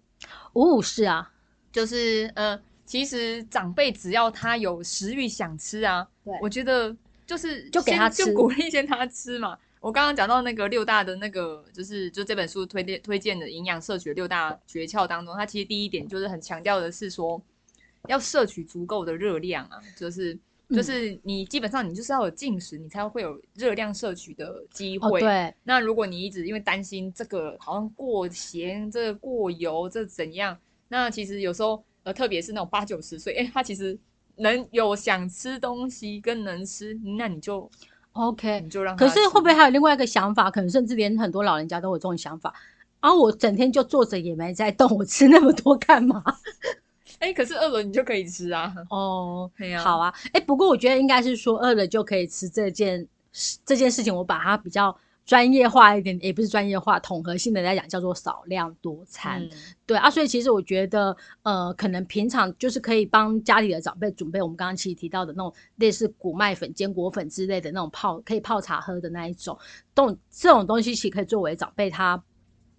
[0.53, 1.31] 哦，是啊，
[1.71, 9.57] 就是呃，其实长辈只要他有食欲想吃啊，对我觉得就是就给他吃就鼓励先他吃嘛。
[9.79, 17.39] 我刚刚讲到那个六大的那个，就是就这本书推荐推荐的营养摄取的六大诀窍当中，它其实第一点就是很强调的是说，
[18.07, 20.33] 要摄取足够的热量啊，就是
[20.67, 25.19] 嗯就是你基本上你就是要有进食，你才会有热量摄取的机哦会。
[25.19, 33.97] 对，那如果你一直因为担心这个好像过咸、这个过油、这怎样，那其实有时候呃，特别是那种八九十岁，哎，他其实
[34.37, 37.69] 能有想吃东西跟能吃，那你就
[38.13, 40.49] OK，你就让可是吃会不会还有另外一个想法？
[40.49, 42.53] 可能甚至连很多老人家都有这种想法。
[43.01, 46.23] 啊，我整天就坐着也没在动，我吃那么多干嘛？
[47.19, 48.73] 哎，可是饿了你就可以吃啊。
[48.89, 49.49] 哦，
[49.83, 53.07] 好啊，哎、不过我觉得应该是说饿了就可以吃这件
[53.65, 59.41] 这件事情，我把它比较专业化一点，也不是专业化，统合性的来讲叫做少量多餐。
[59.43, 59.49] 嗯
[59.87, 69.57] 对啊，所以其实我觉得，呃，可能平常就是可以帮家里的长辈准备我们刚刚其实提到的那种类似谷麦粉、坚果粉之类的那种泡可以泡茶喝的那一种，
[69.93, 72.19] 这种这种东西其实可以作为长辈他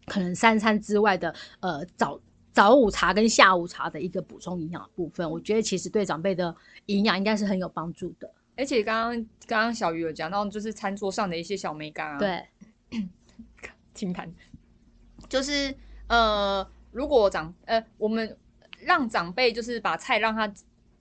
[0.06, 2.18] 可能三餐之外的呃早
[2.56, 5.30] 早午茶跟下午茶的一个补充营养的部分。
[5.30, 8.32] 我觉得其实对长辈的营养应该是很有帮助的。
[8.56, 12.42] 而且刚刚刚刚小鱼有讲到，就是餐桌上的一些小美感啊，，对，
[13.92, 14.32] 清谈，
[15.28, 18.34] 就是呃，如果长呃，我们
[18.80, 20.50] 让长辈就是把菜让他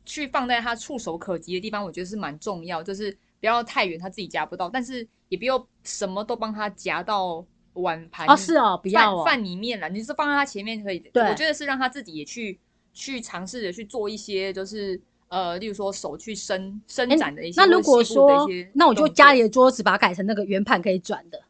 [0.03, 12.59] 去放在他触手可及的地方，我觉得是蛮重要，就是不要太远，他自己夹不到，但是也不要什么都帮他夹到碗盘哦是哦不要哦饭饭里面了，你是放在他前面可以，对我觉得是让他自己也去
[12.93, 14.99] 去尝试着去做一些，就是。
[15.27, 21.41] 呃，例如说手去伸伸展的一些，那如果说，那我就家里的桌子把它改成那个圆盘可以转的，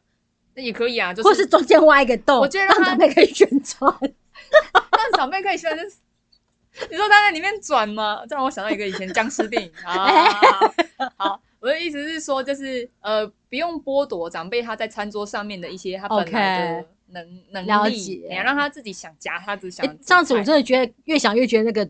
[0.54, 3.94] 那也可以啊，就是或是中间挖一个洞，我觉得让长辈可以旋转。
[4.00, 5.96] 让长辈可以喜欢，就是
[6.90, 8.24] 你说他在里面转吗？
[8.26, 10.08] 这让我想到一个以前僵尸电影啊。
[11.16, 21.88] 好，我的意思是说，就是呃，不用剥夺长辈他在餐桌上面的一些他本来的能能了力，解你要让他自己想夹他只想哎这样子我真的的觉得越想越觉得那个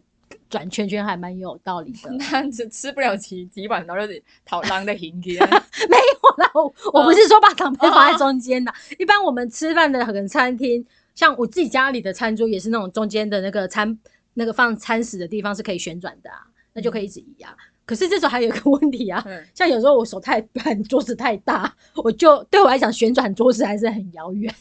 [0.48, 2.16] 转圈圈还蛮有道理的。
[2.18, 8.72] 他只吃不了几几碗，然后就是讨狼的 hình 给没有啦，我我不是说把长辈放在中间的。
[8.98, 13.98] 一般我们吃饭的可能餐厅，像我自己家里的餐桌也是那种中间的那个餐
[14.34, 17.56] 那个放餐食的地方是可以旋转的啊，那就可以一直移啊。
[17.86, 24.52] 可是这时候还有一个问题啊，嗯像有时候我手太短， 桌子太大，我就对我来讲旋转桌子还是很遥远。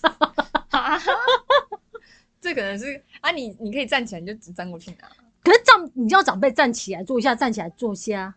[2.40, 5.08] 这可能是啊，你你可以站起来，你就只站过去拿。
[5.42, 8.36] 可是长你叫长辈站起来坐一下，站起来坐下，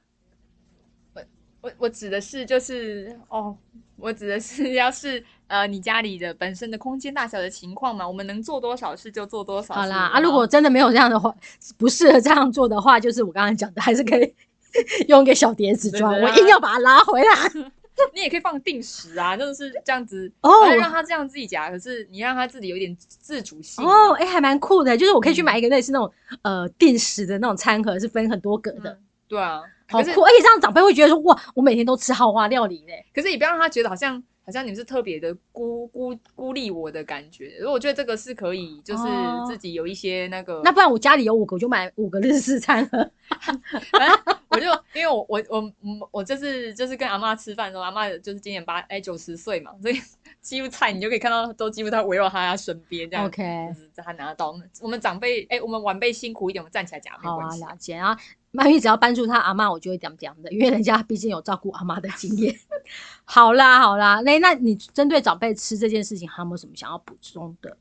[1.14, 1.22] 我
[1.62, 3.56] 我我指的是就是哦，
[3.98, 9.74] 我指的是要是呃你家里的本身的空间大小的情况嘛，我们能做多少事就做多少。
[9.76, 11.36] 好啦啊，如果真的没有这样的话，
[11.78, 14.34] 不适合这样做的话，就是我刚刚讲的，还是可以
[15.10, 17.28] 用一个小碟子装，我硬要把它拉回来。
[18.16, 26.12] 你也可以放定时啊，就是这样子哦让他这样自己夹，可是你让他自己有点自主性哦，哎、还蛮酷的，就是我可以去嗯买一个类似那种、
[26.42, 32.94] 呃定时的那种餐盒，是分很多格的，嗯对啊，好酷，而且这样长辈会觉得说哇，我每天都吃豪华料理呢。
[33.14, 37.56] 可是你不要让他觉得好像好像你们是特别的孤孤孤立我的感觉。
[37.60, 43.10] 如果我觉得这个是可以，就是哦自己有一些那个，那不然我家里有五个，我就买五个日式餐盒。
[44.50, 49.96] 我就因为我我我我我就是就是跟阿妈吃饭的时候，阿妈就是今年八哎九十岁嘛，所以
[50.42, 53.26] 几乎菜你就可以看到都几乎在围绕他身边这样。
[53.26, 54.54] OK 就是在他拿得到。
[54.82, 57.64] 我们长辈哎、我们晚辈辛苦一点，我们站起来讲没好啊，关系。
[57.64, 58.18] 了解啊。
[58.52, 62.54] 曼玉只要搬出他阿妈，我就会讲讲的，因为人家毕竟有照顾阿妈的经验。
[63.24, 67.78] 好啦，好啦，那那你针对长辈吃这件事情，还有没有什么想要补充的？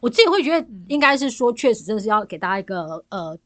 [0.00, 3.38] 我自己会觉得，应该是说，确实真的是要给大家一个呃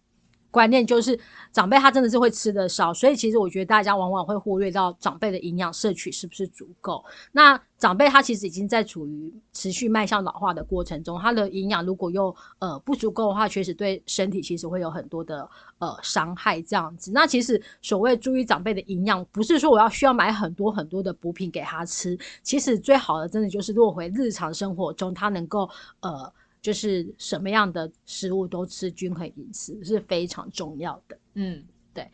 [0.50, 1.18] 观念，就是
[1.52, 7.04] 长辈他真的是会吃的少，所以其实我觉得大家往往会忽略到长辈的营养摄取是不是足够。
[7.32, 17.12] 那长辈他其实已经在处于持续迈向老化的过程中，他的营养如果又呃不足够的话，确实对身体其实会有很多的呃伤害这样子。
[17.12, 25.68] 那其实所谓注意长辈的营养，不是说我要需要买很多很多的补品给他吃，其实最好的真的就是落回日常生活中，他能够
[26.00, 26.32] 呃。
[26.60, 31.18] 就是什么样的食物都吃均衡饮食是非常重要的。
[31.34, 32.08] 嗯，对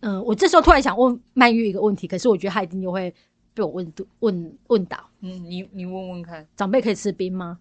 [0.00, 3.14] 嗯，我这时候突然想问曼玉一个问题，可是我觉得他一定就会
[3.54, 5.08] 被我问问问倒。
[5.20, 7.58] 嗯，你你问问看，长辈可以吃冰吗？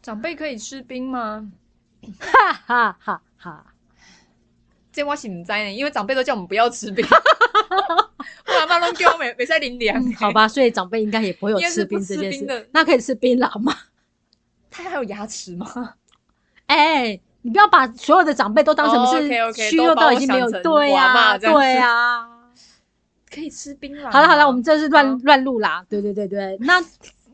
[0.00, 1.50] 长辈可以吃冰吗？
[2.18, 3.74] 哈哈哈哈！
[4.92, 7.04] 这我是唔知呢，因为长辈都叫我们不要吃冰。
[8.46, 10.12] 我阿妈拢叫我没没在淋凉。
[10.12, 12.68] 好，吧，所以长辈应该也不会有吃冰这件事。
[12.72, 13.74] 那可以吃槟榔吗？
[14.76, 15.94] 他还有牙齿吗？
[16.66, 22.26] 哎、你不要把所有的长辈都当成哦是虚弱到已经没有对呀、对呀、
[23.30, 24.10] 可以吃槟榔。
[24.10, 25.84] 好了好了，我们这是乱嗯乱录啦。
[25.88, 26.80] 对对对对，那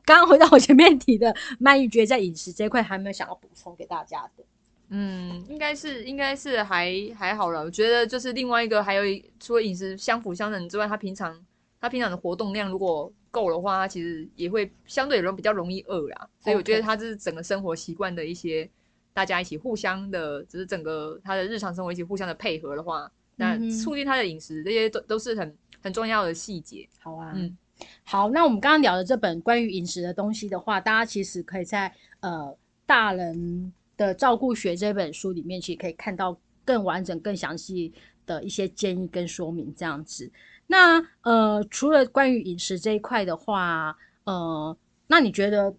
[0.05, 4.44] 刚刚回到我前面提的，曼玉觉得在饮食这一块还有没有想要补充给大家的？
[4.88, 7.62] 嗯，应该是应该是还还好了。
[7.62, 9.05] 我觉得就是另外一个，还有
[9.38, 11.40] 除了饮食相辅相成之外，他平常
[11.81, 16.29] 他平常的活动量如果够的话，他其实也会相对容比较容易饿啦。
[16.40, 18.69] 所以我觉得他这是整个生活习惯的一些
[19.12, 26.88] 大家一起互相的，只是整个他的日常生活一起互相的配合的话，那促进他的饮食这些都都是很很重要的细节。
[26.99, 27.57] 好啊，嗯
[28.05, 37.93] 好，那我们刚刚聊的这本关于饮食的东西的话，大家其实可以在呃大人的照顾学这本书里面，其实可以看到更完整、更详细
[38.27, 40.31] 的一些建议跟说明这样子。
[40.70, 44.76] 那呃，除了关于饮食这一块的话，呃，
[45.09, 45.74] 那你觉得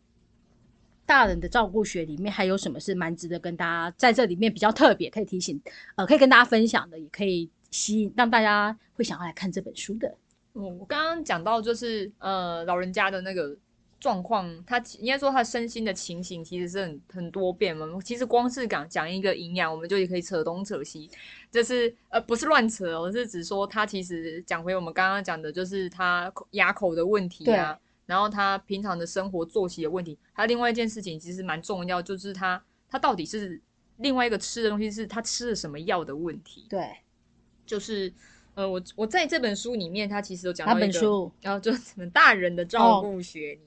[1.06, 5.58] 大人的照顾学里面还有什么是蛮值得跟大家在这里面比较特别，可以提醒
[5.96, 10.14] 呃，可以跟大家分享的，也可以吸引让大家会想要来看这本书的？
[10.56, 13.56] 嗯，我刚刚讲到就是呃，老人家的那个
[14.02, 17.86] 状况，他应该说他身心的情形其实是很很多变嘛。
[18.04, 21.08] 其实光是讲讲一个营养，我们就也可以扯东扯西，
[21.52, 33.62] 就是呃不是乱扯哦，是指说他其实讲回我们刚刚讲的，就是他牙口的问题啊，然后他平常的生活作息的问题，还有另外一件事情其实蛮重要，就是他他到底是
[33.98, 36.90] 另外一个吃的东西是他吃了什么药的问题，对，
[37.66, 38.12] 就是。
[38.54, 41.32] 呃，我我在这本书里面，他其实有讲到一个，本书？
[41.40, 43.58] 然后就什么大人的照顾学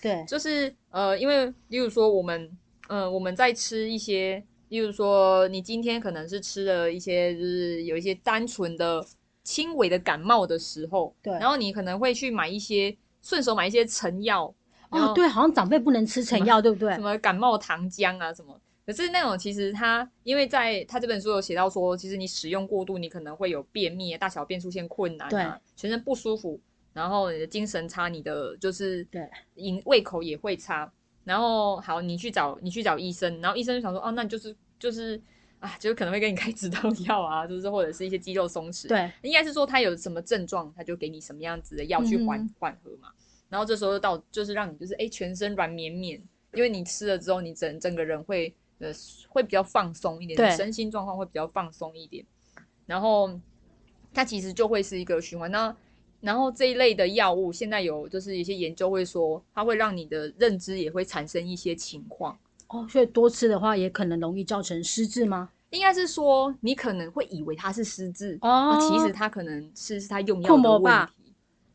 [0.00, 2.50] 对，就是呃，因为例如说我们
[2.88, 9.04] 呃我们在吃一些，例如说你今天可能是吃了一些就是有一些单纯的
[9.42, 14.54] 轻微的感冒的时候，对然后你可能会去买一些顺手买一些成药，
[14.90, 17.00] 哦，对，好像长辈不能吃成药，对不对什？
[17.00, 18.58] 么感冒糖浆啊什么。
[18.86, 26.58] 可是那种其实它，因为在它这本书有写到说，其实你使用过度，你可能会有便秘、大小便出现困难啊，全身不舒服，
[26.98, 29.22] 然后你的精神差，你的就是对
[29.54, 30.92] 饮胃口也会差。
[31.22, 35.20] 然后好，你去找你去找医生，然后医生就想说，哦，那你就是就是
[35.60, 38.88] 啊，就是可能会给你开止痛药啊，就是或者是一些肌肉松弛。
[38.88, 43.10] 对，应该是说他有什么症状，他就给你什么样子的药去缓嗯缓和嘛。
[43.48, 46.20] 然后这时候到就是让你就是哎全身软绵绵，
[46.54, 48.90] 因为你吃了之后，你整整个人会呃
[49.28, 52.24] 会比较放松一点，身心状况会比较放松一点。
[52.86, 53.38] 然后
[54.14, 55.50] 它其实就会是一个循环。
[55.50, 55.76] 那
[56.20, 62.36] 然后这一类的药物，现在有就是一些研究会说，它会让你的认知也会产生一些情况。
[62.68, 65.48] 哦，所以多吃的话也可能容易造成失智吗？
[65.70, 71.34] 应该是说，你可能会以为它是失智，哦其实它可能是是它用药的问题。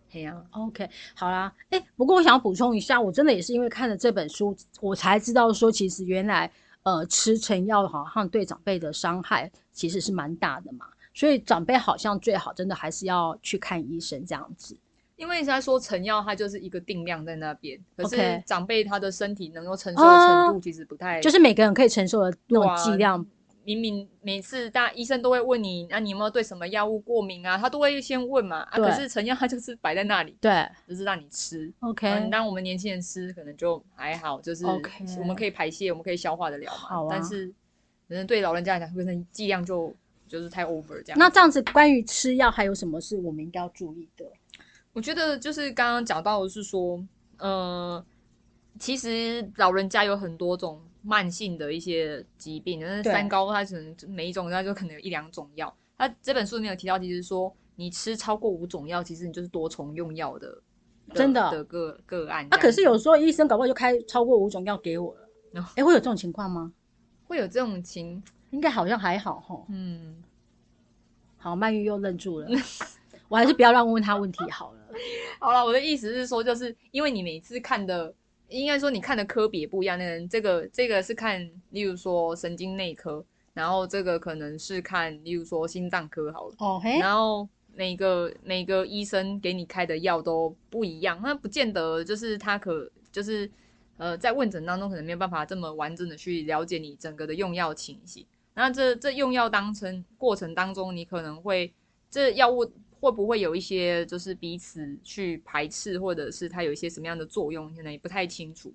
[0.09, 6.51] 嘿呀、OK，好啦，哎、不过我想要补充一下，我真的也是因为看了这本书，我才知道说，其实原来
[6.83, 14.77] 呃吃成药好像对长辈的伤害其实是蛮大的嘛，所以长辈好像最好真的还是要去看医生这样子。
[15.15, 23.23] 因为现在说成药，它就是一个定量在那边，可是长辈他的身体能够承受的程度其实不太，就是每个人可以承受的那种剂量，
[23.63, 27.57] 明明每次大医生都会问你，那、你有没有对什么药物过敏啊？
[27.57, 28.61] 他都会先问嘛。
[28.71, 31.71] 啊，可是成药它就是摆在那里，对就是让你吃。
[31.81, 37.07] ，OK，、嗯，当我们年轻人吃可能就还好，就是我们可以排泄，我们可以消化得了嘛。
[37.09, 37.47] 但是
[38.09, 39.95] 可能对老人家来讲，可能剂量就
[40.33, 41.19] 就是太 over 这样。
[41.19, 44.25] 那这样子关于吃药还有什么是我们应该要注意的？
[44.91, 46.99] 我觉得就是刚刚讲到的是说，
[47.37, 48.03] 呃，
[48.79, 55.71] 其实老人家有很多种慢性的一些疾病，但是三高它可能每一种它就可能有一两种药。
[55.97, 60.61] 它这本书里面有提到，其实说你吃超过五种药，其实你就是多重用药的，
[61.13, 62.47] 真的的个个案。
[62.49, 65.29] 啊，可是有时候医生搞不好就开超过五种药给我了，
[65.75, 66.73] 哎、哦会有这种情况吗？
[67.25, 68.21] 会有这种情，
[68.53, 69.65] 应该好像还好吼。
[69.69, 70.23] 嗯，
[71.37, 72.47] 好，曼玉又愣住了，
[73.27, 74.79] 我还是不要乱问他问题好了。
[75.41, 78.13] 好了，我的意思是说，就是因为你每次看的，
[78.49, 83.25] 应该说你看的科别不一样，那人这个这个是看，例如说神经内科，
[83.55, 93.49] 然后这个可能是看，例如说心脏科好了，哦嘿，然后每个每个医生给你开的药都不一样，那不见得就是他可就是
[93.97, 98.23] 呃在问诊当中可能没有办法这么完整的去了解你整个的用药情形。
[98.55, 101.73] 那这这用药当成过程当中，你可能会
[102.09, 108.73] 这药物会不会有一些就是彼此去排斥，或者是它有一些什么样的作用，可能也不太清楚。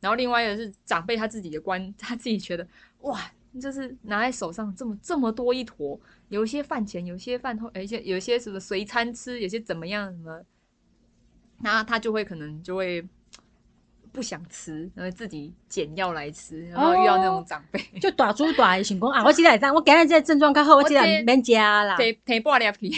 [0.00, 2.66] 然后另外一个是长辈他自己的观， 他自己觉得
[3.00, 3.20] 哇，
[3.60, 10.40] 就是拿在手上这么这么多一坨，有一些饭前，有些饭后，有一些有些什么随餐吃，有些怎么样什么，
[11.60, 13.06] 那他就会可能就会
[14.18, 21.94] 不想吃，然后自己捡药来吃，然后遇到那种长辈， 就大猪大的情况啊，我现在这样，我今日这症状较好，我现在免加啦。
[21.94, 22.92] 腿腿破两皮，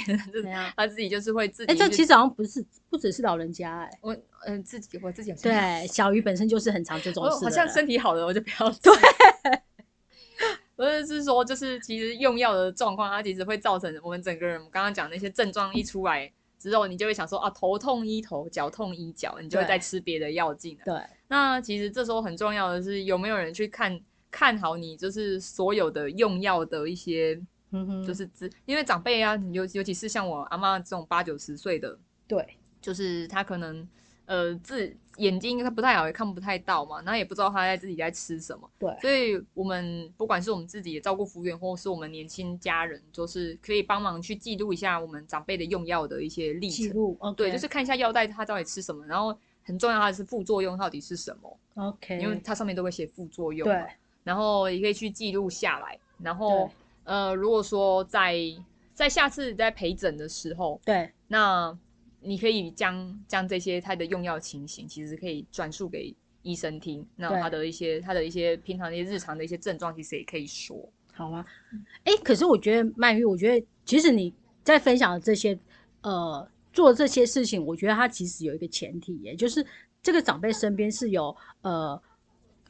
[0.74, 1.80] 他自己就是会自己哎、去。
[1.80, 4.14] 这其实好像不是，不只是老人家哎、我
[4.46, 8.90] 嗯、呃、自己我自己对，小鱼本身就是很常这种事的好像身体好了我就不要对。
[10.76, 20.84] 我是说，就是其实用药的状况，它其实会造成我们整个人刚刚讲那些症状一出来之后，你就会想说啊，头痛医头，脚痛医脚，你就会再吃别的药进来。
[20.84, 23.98] 对，那其实这时候很重要的是，有没有人去看
[24.30, 27.40] 看好你，就是所有的用药的一些，
[27.70, 31.98] 嗯哼，就是资，因为长辈啊，尤尤其是像我阿妈这种八九十岁的，
[32.28, 32.46] 对，
[32.80, 33.88] 就是他可能
[34.26, 38.96] 呃自眼睛他不太好，也看不太到嘛，然后也不知道他在自己在吃什么，对。
[39.00, 53.92] 所以我们不管是我们自己也照顾服务员，或是我们年轻家人，就是可以帮忙去记录一下我们长辈的用药的一些历程，记录对，就是看一下药袋它到底吃什么，然后很重要它的是副作用到底是什么，OK，因为它上面都会写副作用嘛，对。
[54.24, 56.70] 然后也可以去记录下来，然后
[57.04, 58.36] 呃，如果说在
[58.94, 61.10] 在下次在陪诊的时候，对。
[61.26, 61.76] 那
[62.20, 67.06] 你可以将将这些他的用药情形，其实可以转述给医生听。
[67.16, 70.76] 那他的一些他的一些平常的一些日常的一些症状，其实也可以说。
[71.12, 71.44] 好啊，
[72.04, 75.58] 哎、可是我觉得曼玉，我觉得其实你在分享的这些，
[76.02, 79.66] 呃，做这些事情，我觉得他其实有一个前提，也就是
[80.02, 82.00] 这个长辈身边是有呃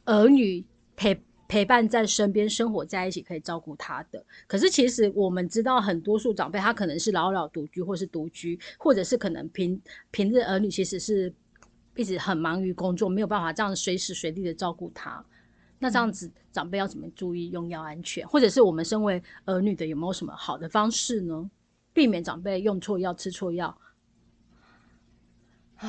[0.03, 0.65] 儿女
[0.97, 1.17] 陪
[1.51, 4.23] 陪伴在身边，生活在一起，可以照顾他的。
[4.47, 9.81] 可是其实我们知道，很多数长辈他可能是老老独居，或是独居，或者是可能平
[10.11, 11.33] 平日儿女其实是
[11.97, 15.21] 一直很忙于工作，没有办法这样随时随地的照顾他。
[15.77, 21.51] 那这样子，长辈要怎么注意用药安全，或者是我们身为儿女的有没有什么好的方式呢？
[21.91, 23.77] 避免长辈用错药、吃错药。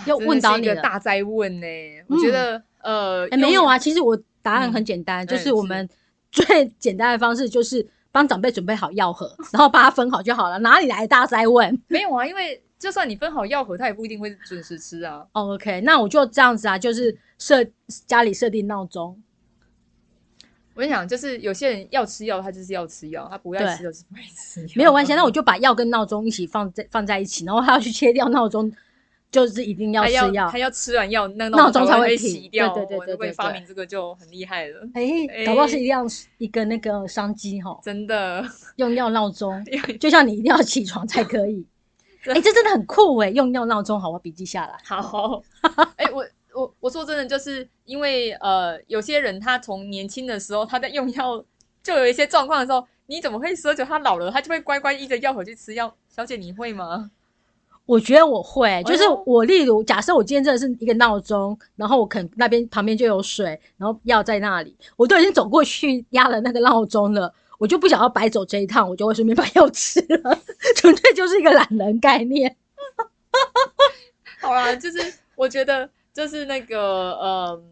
[0.08, 1.66] 又真的是一个问到你了大灾问呢、
[2.08, 5.88] 我觉得、呃，哎、没有啊，其实我答案嗯很简单，就嗯是是我们
[6.30, 10.58] 最简单的方式就是帮长辈准备好药盒，然后把它分好就好了。
[10.58, 11.80] 哪里来的大灾问？
[11.88, 15.24] 没有啊，因为就算你分好药盒，他也不一定会准时吃啊。
[15.32, 17.64] 哦 OK，那我就这样子啊，就是设
[18.06, 19.22] 家里设定闹钟，
[20.74, 24.68] 我跟你讲，就是有些人要吃药，他就是要吃药；他不要对吃就是不会吃药。
[24.74, 28.72] 没有关系，那我就把药跟闹钟一起放在放在一起，然后他要去切掉闹钟，
[29.32, 30.58] 就是一定要吃药要他。
[30.58, 32.68] 要吃完药，那闹钟才会会停洗掉。
[32.72, 35.02] 对对对对对对发明这个就很厉害了，哎、
[35.34, 36.06] 哎搞不好是一样
[36.38, 38.44] 一个那个商机哈，真的。
[38.76, 39.64] 用药闹钟，
[39.98, 41.66] 就像你一定要起床才可以。
[42.26, 44.78] 哎、这真的很酷哎，用药闹钟，好，我笔记下来。
[44.84, 45.42] 好，
[45.96, 46.24] 哎、我
[46.54, 51.44] 我我说真的，就是因为呃，有些人他从年轻的时候他在用药，
[51.82, 55.92] 就有一些状况的时候，你怎么会奢求他老了，他就会乖乖依着药盒去吃药？
[56.08, 57.10] 小姐，你会吗？
[57.84, 70.38] 我觉得我会，就是我例如假设我今天真的是一个闹钟，然后我可能那边旁边就有水，然后药在那里，我都已经走过去压了那个闹钟了，我就不想要白走这一趟，我就会顺便把 药吃了，
[70.76, 72.56] 纯粹就是一个懒人概念。
[74.40, 77.62] 好啦，就是我觉得就是那个呃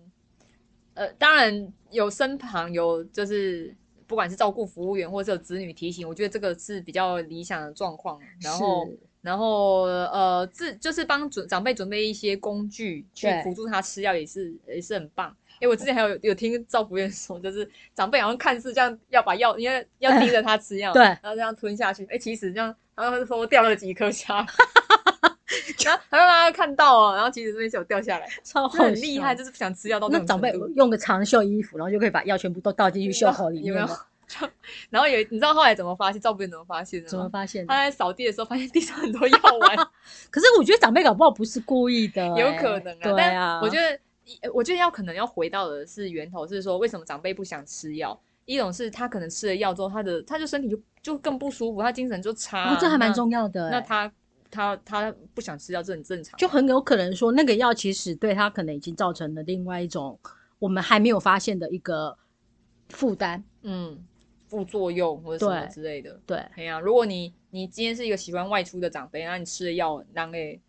[0.94, 3.74] 呃，当然有身旁有就是
[4.06, 8.18] 不管是照顾服务员或者是有子女提醒，我觉得这个是比较理想的状况。
[8.40, 15.34] 然后是然后呃，自就是帮准长辈准备一些工具去对辅助他吃药，也是也是很棒。
[15.60, 24.36] 因为我之前还有有听赵福院说，就是长辈好像看似这样要把药，因为要 盯着他吃药，对然后这样吞下去，哎，其实这样，然后他说掉了几颗虾，
[25.84, 34.06] 然后还会让他看到哦，然后其实这边是有掉下来，超很厉害，就就是不想吃药到那种长辈用个长袖衣服，然后就可以把药全部都倒进去袖口里面了。？
[34.90, 36.20] 然后有你知道后来怎么发现？
[36.20, 37.30] 照顾员怎么发现的怎么吗？
[37.32, 37.74] 发现他？
[37.74, 39.76] 在扫地的时候发现地上很多药丸，
[40.30, 43.02] 可是我觉得长辈搞不好不是故意的、 有欸可能啊。
[43.02, 48.18] 对啊，但我觉得，我觉得要可能要回到的是源头，是说为什么长辈不想吃药？
[48.46, 53.12] 一种是他可能吃了药之后，他的他就身体就就更不舒服，他精神就差、哦，这还蛮。
[53.14, 53.70] 重要的、欸。
[53.70, 54.12] 那他
[54.50, 56.36] 他他不想吃药，这很正常。
[56.36, 60.18] 就很有可能说，那个药其实对他可能已经造成了另外一种
[60.58, 62.16] 我们还没有发现的一个
[62.88, 63.44] 负担。
[63.62, 64.04] 嗯，
[64.50, 66.20] 副作用或者什么之类的。
[66.26, 70.60] 对，哎呀、如果你你今天是一个喜欢外出的长辈，那你吃了药，让给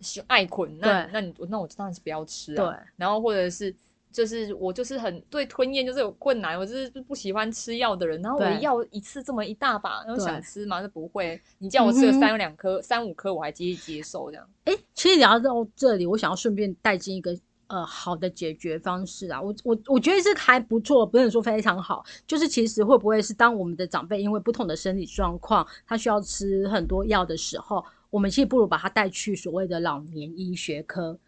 [0.00, 2.70] 喜爱捆，那那你那我当然是不要吃啊。
[2.70, 3.74] 对，然后或者是
[4.12, 10.80] 就是我就是很对吞咽就是有困难，我就是不喜欢吃药的人，然后我药一次这么一大把，然后想吃嘛？
[10.80, 14.48] 那不会，你叫我吃个三两颗、三五颗，我还接接受这样。
[14.64, 17.36] 哎，其实聊到这里，我想要顺便带进一个
[17.70, 19.40] 呃好的解决方式啊。
[19.40, 22.04] 我我我觉得这还不错，不能说非常好。
[22.26, 31.18] 就是其实会不会是当我们的长辈因为不同的身体状况，他需要吃很多药的时候，我们其实不如把他带去所谓的老年医学科。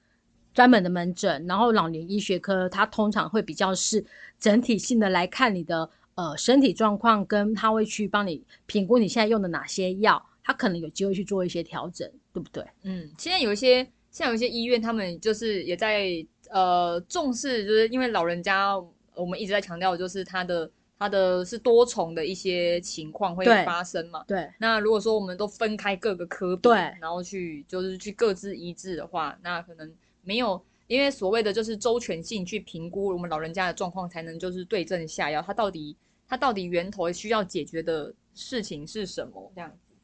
[0.54, 4.04] 专门的门诊，然后老年医学科，它通常会比较是
[4.38, 12.62] 整体性的来看你的呃身体状况，跟他会去帮你评估你现在用的哪些药，他可能有机会去做一些调整，对不对？
[12.82, 18.78] 嗯，现在有一些，现在有些医院，他们就是也在呃重视，就是因为老人家，
[19.14, 24.22] 我们一直在强调，就是他的他的是多重的一些情况会对发生嘛。
[24.28, 29.90] 对，那如果说我们都分开各个科别，对然后去就是去各自医治的话，那可能
[30.22, 35.96] 没有，因为所谓的就是周全性去评估我们老人家的状况，才能就是对症下药，他到底
[36.28, 39.94] 他到底源头需要解决的事情是什么这样子。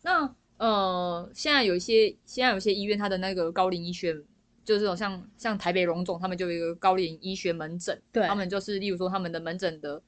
[0.00, 4.16] 那呃，现在有一些现在有一些医院，它的那个高龄医学。
[4.62, 10.00] 就是这种像像台北荣总，他们就有一个高龄医学门诊，对他们就是例如说他们的门诊的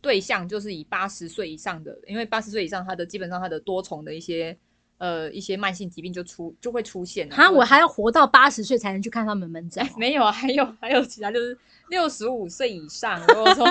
[0.00, 4.58] 对象就是以八十岁以上的，因为八十岁以上，他的基本上他的多重的一些
[4.98, 7.34] 呃一些慢性疾病就出就会出现了。
[7.34, 11.56] 哈，我还要活到八十岁才能去看他们门诊哎， 没有啊，还有还有其他就是
[11.88, 13.66] 六十五岁以上，如果说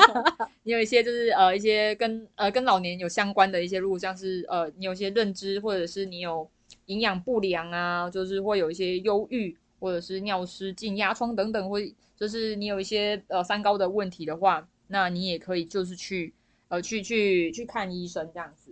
[0.63, 6.49] 你有一些就是呃一些跟呃跟老年有相关的一些，如果像是呃你有一些认知，或者是你有
[6.87, 11.77] 营养不良啊，就是会有一些忧郁，或者是尿失禁、压疮等等，或
[12.15, 16.33] 就是你有一些呃三高的问题的话，那你也可以就是去
[16.69, 18.66] 呃去去去看医生这样子。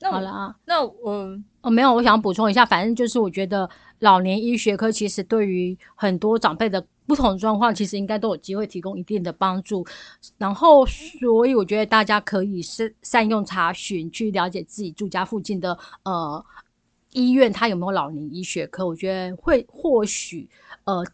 [0.00, 0.56] 那好了啊。
[0.64, 9.86] 那我哦，没有，我想补充一下，反正就是我觉得老年医学科其实对于很多长辈的不同状况，其实应该都有机会提供一定的帮助。
[10.38, 16.42] 然后，所以我觉得大家可以是善用查询，去了解自己住家附近的呃
[17.12, 18.86] 医院，它有没有老年医学科。
[18.86, 20.48] 我觉得会或许
[20.84, 21.04] 呃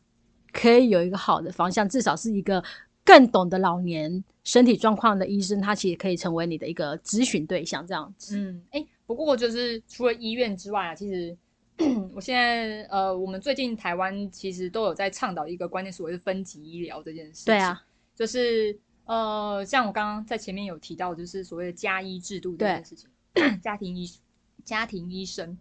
[0.53, 2.63] 可以有一个好的方向，至少是一个
[3.07, 8.37] 更懂得老年身体状况的医生，他其实可以成为你的一个咨询对象，这样子。
[8.37, 11.37] 嗯，哎、不过就是除了医院之外啊，其实
[12.13, 17.45] 我现在呃，我们最近台湾其实都有在倡导一个观念，所谓的分级医疗这件事情。
[17.47, 17.81] 对啊，
[18.17, 23.09] 就是呃，像我刚刚在前面有提到，就是所谓的家医制度这件事情，
[23.63, 24.11] 家庭医
[24.65, 25.57] 家庭医生。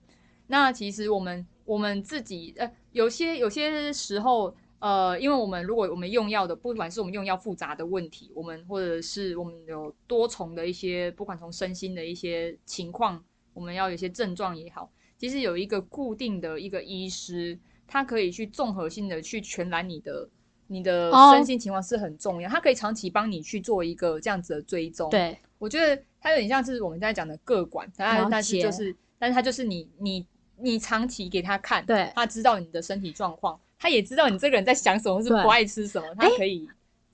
[0.48, 4.56] 那其实我们我们自己呃，有些有些时候。
[4.80, 13.24] 呃，因为我们如果我们用药的，不管是我们用药复杂的问题，我们或者是我们有多重的一些，不管从身心的一些情况，
[13.54, 17.58] 我们要有一些症状也好，其实有一个固定的一个医师，
[17.88, 20.30] 他可以去综合性的去全览你的
[20.68, 25.10] 你的身心情况是很重要，他可以长期帮你去做一个这样子的追踪。
[25.10, 30.28] 对，我觉得他有点像是我们在讲的个管，但但是就是，但是他就是你你
[30.60, 33.60] 你长期给他看，对，他知道你的身体状况。
[33.78, 36.68] 他也知道你这个人在想什么，是不爱吃什么，他可以。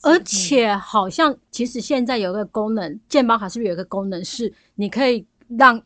[0.03, 5.25] 而且好像其实现在有个功能，健保卡是不是有一个功能是你可以
[5.57, 5.77] 让，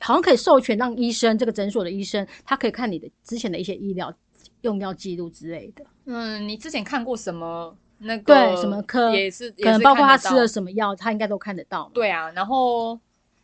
[0.00, 4.12] 好像可以授权让医生这个诊所的医生，他可以看你的之前的一些医疗
[4.62, 5.84] 用药记录之类的。
[6.06, 11.88] 嗯，你之前看过什么那个对什么科也是，可能包括他吃了什么药，他应该都看得到。
[11.94, 12.98] 对啊，然后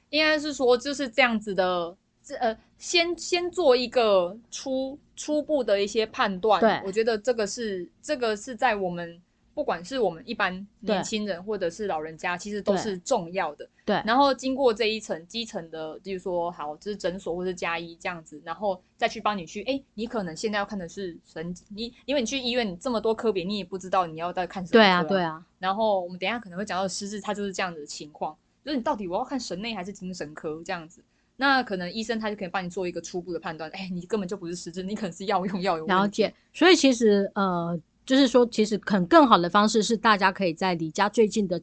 [0.09, 1.97] 应该是说就是这样子的。
[2.39, 9.21] 呃，先先做一个初初步的一些判断，对，我觉得这个是这个是在我们
[9.53, 13.69] 不管是我们一般年轻人或者是老人家，其实都是重要的。
[13.85, 24.73] 对，然后经过这一层基层的，就是说好，就是诊所或者加医这样子，然后再去帮你去，哎，你可能现在要看的是神，你因为你去医院，你这么多科别，你也不知道你要在看什么。
[24.73, 25.45] 对啊，对啊。
[25.59, 31.03] 然后我们等下可能会讲到失智，它就是这样子的情况，就是你到底我要看神内还是精神科这样子。
[31.41, 36.35] 那可能医生他就可以帮你做一个初步的判断，哎，你根本就不是失智，你可能是药用药有了解。
[36.53, 41.59] 所以其实呃，就是说，其实可能更好的方式是，大家可以在离家最近的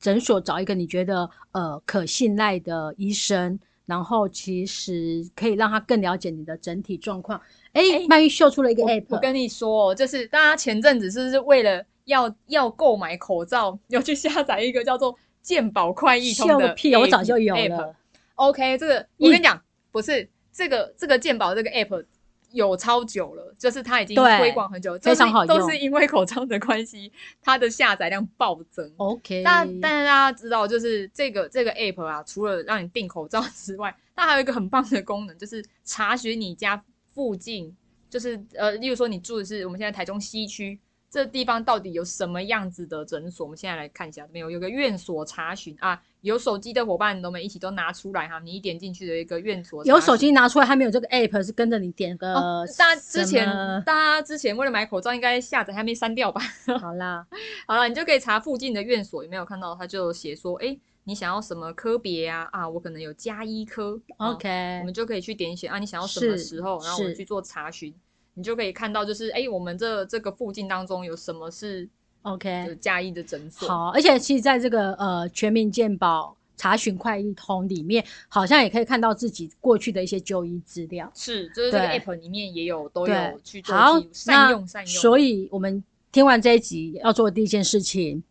[0.00, 3.56] 诊所找一个你觉得呃可信赖的医生，
[3.86, 7.40] 然后其实可以让他更了解你的整体状况。
[7.72, 17.94] 哎，曼玉秀出了一个 app，我跟你说，就是大家前阵子是不是为了要要购买口罩，要去下载一个叫做健保快易通的屁，我早就有了。
[18.40, 19.62] OK，这个我跟你讲，
[19.92, 22.04] 不是这个这个鉴宝这个 App
[22.52, 27.12] 有超久了，就是它已经推广很久，非常好用，都是因为口罩的关系，
[27.42, 28.90] 它的下载量暴增。
[28.96, 36.82] OK，但但是大家知道，就是这个这个 App 啊，除了让你订口罩之外，它还有一个很棒的功能，就是查询你家
[37.12, 37.76] 附近，
[38.08, 40.80] 就是呃，例如说你住的是我们现在台中西区。
[41.12, 43.44] 这地方到底有什么样子的诊所？
[43.44, 48.38] 我们现在来看一下，没有有个院所查询啊，有手机的伙伴，我们一起都拿出来哈。
[48.40, 52.64] 你一点进去的一个院所，有手机拿出来，还没有这个 app 是跟着你点个。
[52.78, 53.46] 大家之前，
[53.84, 56.40] 大家之前为了买口罩，应该下载还没删掉吧？
[56.80, 57.26] 好啦，
[57.66, 62.48] 好啦，你就可以查附近的院所有没有看到，他就写说，哎，你想要什么科别啊？
[62.52, 67.94] 啊，我可能有加医科，OK，我们就可以去点选啊，你想要什么时候，然后我们去做查询。
[68.34, 71.86] 你就可以看到，就是哎，我们这这个附近当中有什么是
[72.22, 73.68] OK 嘉义的诊所？
[73.68, 81.10] 好，而且其实在这个呃全民健保查询快一通里面，好像也可以看到自己过去的一些就医资料。
[81.14, 83.74] 是，就是这个 App 里面也有都有去做
[84.12, 84.92] 善用善用。
[84.92, 88.22] 所以我们听完这一集要做的第一件事情，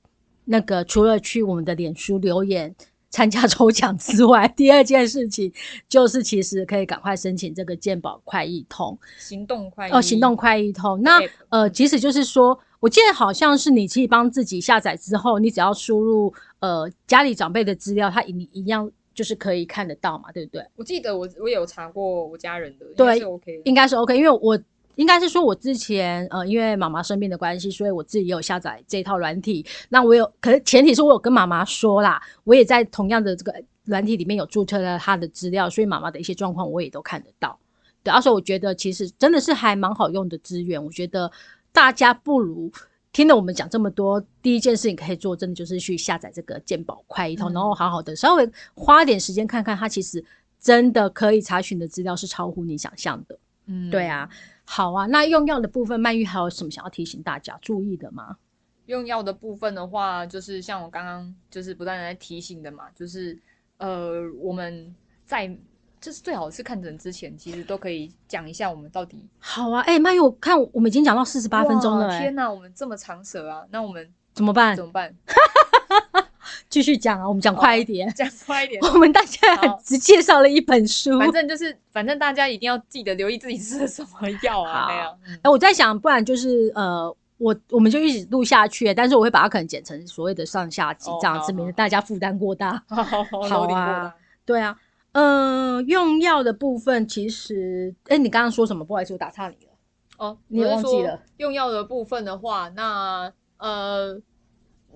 [0.45, 2.75] 那个除了去我们的脸书留言。
[3.11, 5.51] 参加 抽奖之外，第二件事情
[5.89, 11.01] 就是其实可以赶快申请这个健保快易通行动快哦，行动快易通。
[11.01, 11.19] 那
[11.49, 20.65] 呃，即使就是说，我记得好像是你可以帮自己下载之后，你只要输入呃家里长辈的资料，他一一样就是可以看得到嘛，对不对？
[20.75, 24.59] 我记得我我有查过我家人的，对，OK，应该是 OK，因为我。
[24.95, 29.65] 应该是说，我之前呃，因为妈妈生病的关系，所以我自己也有下载这套软体。
[29.87, 37.57] 那我有，可是前提是我有跟妈妈说啦，我也在同样的这个软体里面有注册了她的资料，所以妈妈的一些状况我也都看得到。
[38.03, 40.83] 对，而且我觉得其实真的是还蛮好用的资源。
[40.83, 41.31] 我觉得
[41.71, 42.71] 大家不如
[43.11, 50.23] 听了我们讲这么多，第一件事情可以做，真的就是去下载这个鉴宝快一通，然后好好的稍微花点时间看看，它其实
[50.59, 53.37] 真的可以查询的资料是超乎你想象的。
[53.65, 54.29] 嗯，对啊。
[54.71, 58.37] 好啊，那用药的部分，曼玉还有什么想要提醒大家注意的吗？
[58.85, 63.35] 用药的部分的话，就是像我刚刚就是不断的在提醒的嘛，就是
[63.77, 64.95] 呃，我们
[65.25, 65.57] 在
[66.01, 69.23] 就是最好是看诊之前，其实都可以讲一下我们到底。
[69.39, 74.75] 好啊，哎，曼玉，我看我们已经讲到四十八分钟了，天哪，我们这么长舌啊，那我们怎么办？
[74.75, 75.13] 怎么办？
[76.69, 78.81] 继续讲啊，我们讲快一点，讲快一点。
[78.93, 79.39] 我们大家
[79.83, 84.85] 只介绍了一本书，反正就是，反正大家一定要记得留意自己吃的什么药啊。
[84.87, 92.81] 那样，哎，我在想，不然就是呃，我我们就一直录下去，但是我会把它可能剪成所谓的上下集这样子，免得大家负担过大。
[92.87, 94.13] 好啊，
[94.45, 94.75] 对啊，
[95.13, 98.85] 嗯，用药的部分其实，哎，你刚刚说什么？
[98.85, 99.71] 不好意思，我打岔你了。
[100.17, 101.21] 哦，你忘记了？
[101.37, 104.21] 用药的部分的话，那呃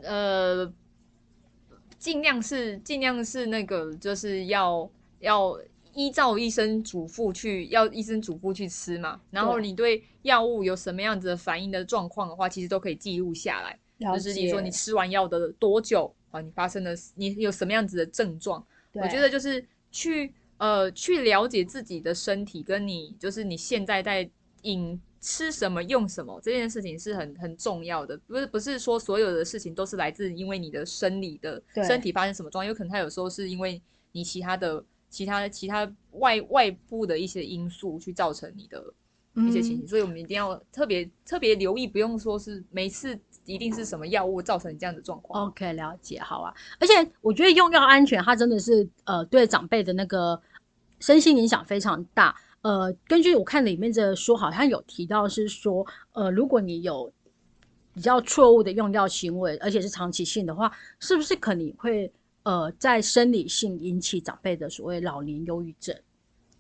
[0.04, 0.74] 呃。
[2.00, 5.58] 尽量是尽量是那个，就是要要
[5.94, 13.80] 依照医生嘱咐去要医生嘱咐去吃嘛，然后你对药物有什么样子的反应的状况的话，其实都可以记录下来。
[14.14, 18.62] 就是你说你吃完药的多久啊，你发生了你有什么样子的症状？
[18.92, 24.30] 我觉得就是去呃去了解自己的身体，跟你就是你现在在
[24.64, 28.18] 饮吃什么用什么这件事情是很很重要的。
[28.28, 33.82] 不是不是说所有的事情都是来自因为你的生理的对身体发生什么状况，有可能它有时候是因为
[34.12, 38.84] 你其他的其他其他外外部的一些因素去造成你的
[39.36, 45.48] 一些情形，嗯所以我们一定要特别特别留意，不用说是每次一定是什么药物造成你这样的状况。
[45.48, 46.54] OK，了解，好啊。
[46.80, 50.42] 而且我觉得用药安全，它真的是呃对长辈的那个
[51.00, 52.36] 身心影响非常大。
[52.62, 57.12] 呃，根据我看里面的书，好像有提到是说，呃，如果你有
[57.94, 62.10] 比较错误的用药行为，而且是长期性的话，是不是可能会
[62.44, 65.94] 呃在生理性引起长辈的所谓老年忧郁症？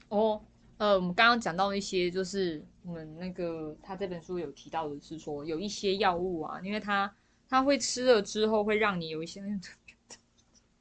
[0.09, 0.41] 哦，
[0.83, 7.09] 呃，我们刚刚讲到一些，就是我们那个他这本书有提到的是说，有一些药物啊，因为它
[7.47, 9.41] 它会吃了之后会让你有一些，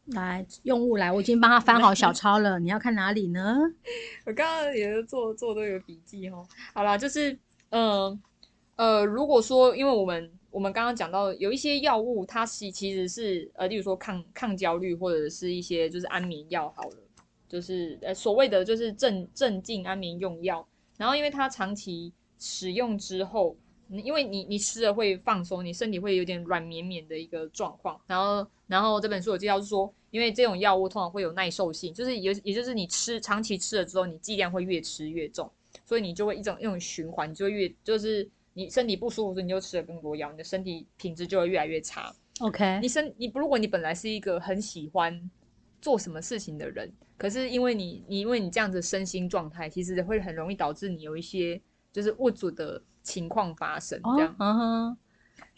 [0.06, 3.56] 来，用物来，我已经帮他翻好小抄了，你要看哪里呢？
[4.26, 6.44] 我刚刚也是做做都有笔记哦。
[6.74, 7.38] 好啦，就是
[7.70, 8.18] 呃
[8.74, 16.96] 呃，如果说因为我们我们刚刚讲到有一些药物，它其其实是呃，例如说抗抗焦虑或者是一些就是安眠药好了，
[17.52, 20.66] 就是呃所谓的就是镇镇静安眠用药。
[20.96, 23.56] 然后因为它长期使用之后，
[23.90, 28.00] 因为你你吃了会放松，你身体会有点软绵绵的一个状况。
[28.06, 35.50] 然后然后这本书有介绍是说，因为这种药物通常会有耐受性，就是也也就是你吃长期吃了之后，你剂量会越吃越重，
[35.84, 42.14] 所以你就会一种一种循环，你就会越就是你身体不舒服，所以你就吃了更多药，你的身体品质就会越来越差。
[42.40, 45.30] OK，你身你如果你本来是一个很喜欢
[45.82, 51.60] 做什么事情的人，可是因为你你因为你这样子身心状态，其实会很容易导致你有一些
[51.92, 54.96] 就是物主的情况发生，哦这样。，嗯哼，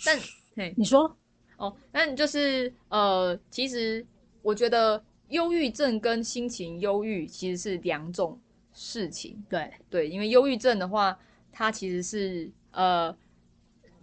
[0.05, 0.19] 但
[0.57, 0.75] 嘿。
[0.77, 1.17] 你说。
[1.57, 4.05] 哦，那你就是呃，其实
[4.43, 8.37] 我觉得忧郁症跟心情忧郁其实是两种
[8.73, 9.41] 事情。
[9.49, 11.17] 对，对，因为忧郁症的话，
[11.53, 13.17] 它其实是呃，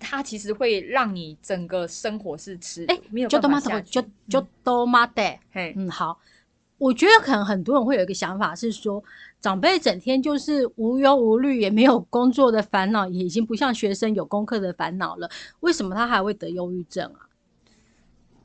[0.01, 5.23] 它其实会让你整个生活是吃哎没有就都妈的，办法下去就就都妈的。
[5.51, 6.19] 嘿，嗯，好。
[6.77, 9.03] 我觉得可能很多人会有一个想法是说，
[9.39, 15.29] 长辈整天就是无忧无虑，也没有工作的烦恼，也已经不像学生有功课的烦恼了，
[15.59, 17.29] 为什么他还会得忧郁症啊？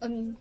[0.00, 0.36] 嗯，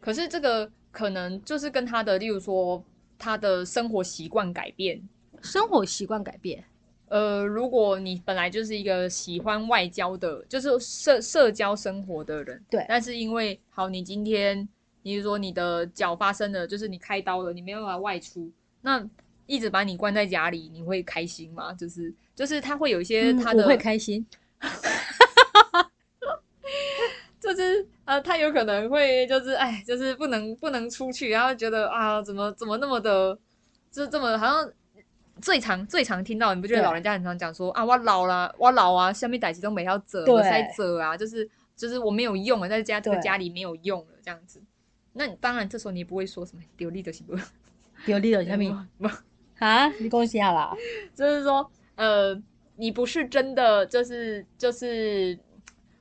[0.00, 2.82] 可是这个可能就是跟他的，例如说
[3.18, 5.06] 他的生活习惯改变。
[5.42, 6.64] 生活习惯改变，
[7.08, 14.68] 呃，如果你本来就是一个喜欢外交的，就是社社交生活的人，对但是因为好，你今天，
[15.02, 18.50] 你是说你的脚发生了，就是你开刀了，你没办法外出，
[18.80, 19.06] 那
[19.46, 21.72] 一直把你关在家里，你会开心吗？
[21.74, 24.26] 就是就是他会有一些嗯他的，我会开心。
[27.38, 33.38] 就是呃，他有可能会就是哎，就是不能不能出去，然后觉得啊，怎么怎么那么的，
[33.90, 34.72] 就这么好像
[35.44, 44.62] 最常最常听到，你不觉得老人家很常讲说啊，我老了，我老啊，下面代志都没要折，对我在折啊，就是就是我没有用了，在家这个家里没有用了这样子。
[45.12, 47.36] 那你当然这时候你也不会说什么丢力的行不？
[48.10, 49.06] 有理有下面不
[49.58, 50.74] 啊，你恭喜啦！
[51.14, 52.34] 就是说，呃，
[52.76, 55.38] 你不是真的，就是就是，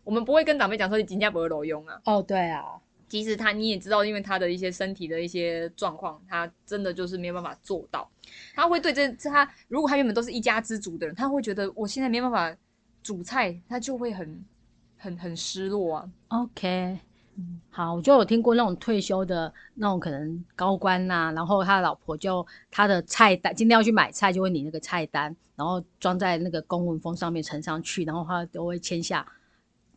[0.05, 1.99] 我们不会跟长辈讲说你今天不会裸用啊。
[2.05, 2.63] 哦，对啊，
[3.13, 8.09] 其实他你也知道，因为他的一些身体的一些状况，他真的就是没有办法做到。
[8.55, 12.51] 他会对这这他，如果他原本都是一家之主的人，他会觉得我现在没办法
[13.03, 14.43] 煮菜，他就会很
[14.97, 16.09] 很很失落啊。
[16.29, 16.97] OK，
[17.69, 29.23] 好，我就有听过那种退休的那种可能高官呐、然后他的老婆就他的菜单，今天要去买菜，就会领那个菜单，然后装在那个公文封上面呈上去，然后他都会签下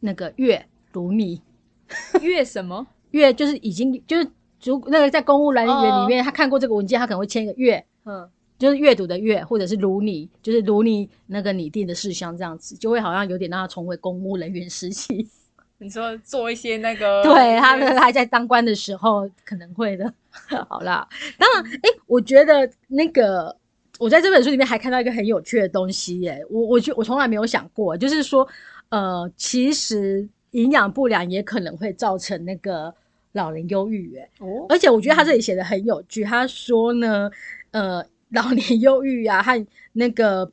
[0.00, 1.40] 那个月如你
[2.20, 2.86] 月什么？
[3.16, 4.28] 月就是已经就是
[4.62, 7.84] 如那个在公务人员里面，他看过这个文件，他可能会签一个月。
[8.04, 15.28] 嗯，就是阅读的阅，或者是如你，就是如你那个拟定的事项这样子，就会好像有点让他重回公务人员时期。
[15.78, 20.10] 你说做一些那个，对，他们还在当官的时候可能会的。
[20.68, 21.06] 好啦，
[21.36, 23.54] 当然，哎、我觉得那个
[23.98, 28.46] 我在这本书里面还看到一个很有趣的东西耶，我我觉我从来没有想过，就是说，
[28.88, 32.94] 呃，其实营养不良也可能会造成那个
[33.36, 34.28] 老人忧郁耶。
[34.40, 37.30] 哦，而且我觉得他这里写的很有趣，他说呢，
[37.70, 40.50] 呃，老年忧郁啊和那个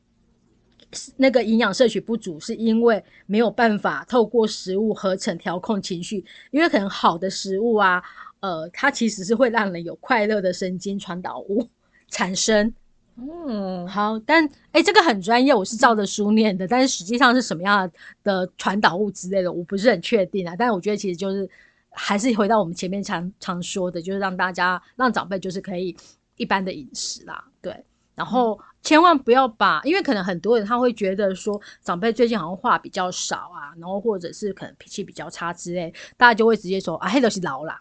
[1.17, 8.03] 那个营养摄取不足，是因为没有办法透过食物合成调控情绪，因为可能好的食物啊，
[8.41, 11.67] 呃，它其实是会让人有快乐的神经传导物
[12.09, 12.71] 产生，
[13.15, 17.89] 嗯，好，但哎、这个很专业，我是照着书念的，但是实际上是什么样
[18.23, 20.55] 的传导物之类的，我不是很确定啊。
[20.55, 21.49] 但是我觉得其实就是
[21.93, 25.95] 还是回到我们前面常常说的，就是让大家让长辈就是可以
[26.35, 27.85] 一般的饮食啦，对。
[28.15, 37.75] 然后千万不要把，因为可能很多人他会觉得说长辈最近好像话比较少啊，然后或者是可能脾气比较差之类，大家就会直接说啊，黑都是老狼。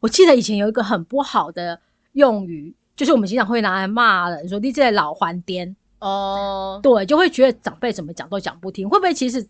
[0.00, 1.80] 我记得以前有一个很不好的
[2.12, 8.86] 用语，就是我们经常会拿来骂人，说你这老还颠，哦，对，就会觉得长辈怎么讲都讲不听。
[8.86, 9.44] 会不会其实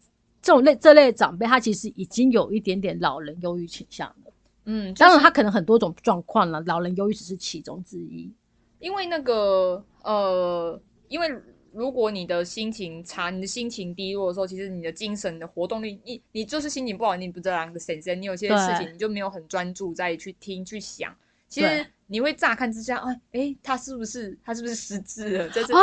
[0.48, 4.32] 这种类这类长辈，他其实已经有一点点老人忧郁倾向了？
[4.64, 8.32] 嗯，就是当然，他可能很多种状况了，老人忧郁只是其中之一。
[8.78, 11.30] 因为那个呃，因为
[11.70, 21.14] 如果你的心情差，你的心情低落的时候，其实你的精神的活动力，你你就是心情不好，你不知道两个神神，你有些事情你就没有很专注在去听去想。
[21.46, 25.48] 其实你会乍看之下，哎哎，他是不是他是不是失智了？
[25.50, 25.78] 就是啊，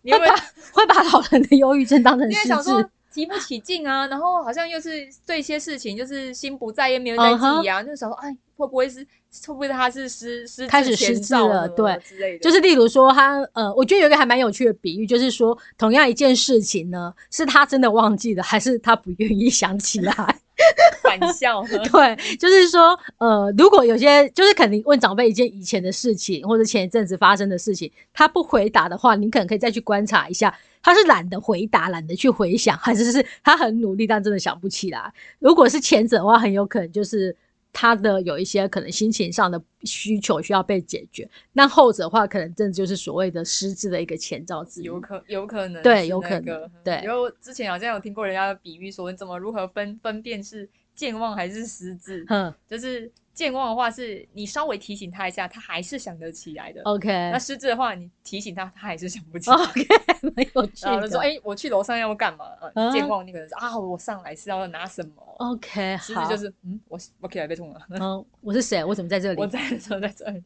[0.00, 0.36] 你会会把
[0.72, 7.62] 会把老人的忧郁症当成失智提不起劲啊，然后好像又是对一些事情就是心不在焉，没有在嗯哼。
[7.62, 9.06] 记啊，那时候哎会不会是
[9.46, 20.12] 会不会他是失失智开始失智了对之类的，就是例如说他呃，我觉得有一个还蛮有趣的比喻，就是说同样一件事情呢，是他真的忘记了，还是他不愿意想起来？
[21.04, 21.62] 玩笑。
[21.92, 30.52] 对，就是说，呃，如果有些就是肯定问长辈一件以前的事情，或者前一阵子发生的事情，他不回答的话，你可能可以再去观察一下，
[30.82, 35.12] 他是懒得回答，懒得去回想，还是是他很努力但真的想不起来。
[35.38, 37.34] 如果是前者的话，很有可能就是
[37.72, 44.84] 他的有一些可能心情上的需求需要被解决，那后者的话，可能真的就是所谓的失智的一个前兆之一。
[44.84, 52.24] 有可有可能是对有可能对然后之前好像有听过人家的比喻说，你怎么如何分分辨是健忘还是失智？
[52.28, 56.82] 哼就是健忘的话，是你稍微提醒他一下，他还是想得起来的。
[56.82, 59.56] ，OK 那失智的话，你提醒他，他还是想不起来。
[59.56, 59.86] OK，
[60.34, 61.28] 没有趣然后就说：“的。
[61.28, 62.46] 哎、我去楼上要干嘛？”
[62.92, 68.84] 健忘，你可能是啊，我上来是要拿什么？OK，好，失智就是嗯，我我起来被痛了，嗯，我是谁？
[68.84, 70.42] 我怎么在这里 我在的时候在这里。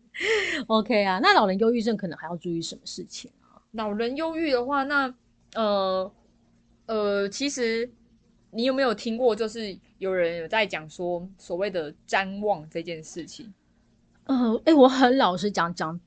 [0.66, 3.57] ？OK 啊，那老人忧郁症可能还要注意什么事情啊？
[3.70, 5.14] 老人忧郁的话，那
[5.55, 6.12] 呃
[6.84, 7.90] 呃，其实
[8.55, 13.53] 你有没有听过，就是有人有在讲说所谓的瞻望这件事情？
[14.24, 15.98] 呃，哎、我很老实讲讲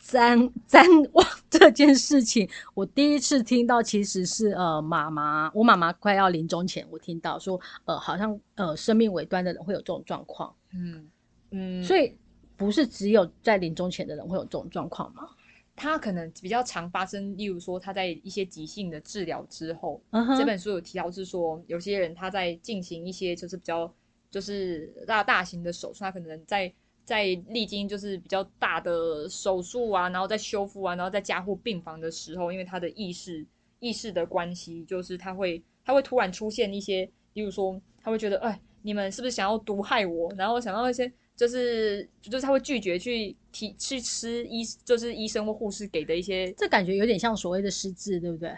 [0.00, 11.08] 瞻瞻望 这件事情，我第一次听到其实是呃妈妈，我妈妈快要临终前，我听到说呃好像呃生命尾端的人会有这种状况，嗯
[11.50, 12.16] 嗯，所以
[12.56, 15.28] 不是只有在临终前的人会有这种状况吗？
[15.74, 20.00] 他可能比较常发生，例如说他在一些急性的治疗之后，
[20.38, 23.92] 这本书有提到是说，有些人他在进行一些就是比较
[24.30, 26.72] 就是大大型的手术，他可能在
[27.04, 33.44] 在历经就是比较大的手术啊，然后在修复啊，然后在加护病房的时候，因为他的意识
[33.80, 40.32] 意识的关系，就是他会他会突然出现一些，例如说他会觉得，哎，你们是不是想要毒害我？
[40.36, 41.10] 然后想到一些。
[41.42, 48.56] 就是就是他会拒绝去提去吃医就是医生或护士给的一些，这感觉有点像所谓的失智，对不对？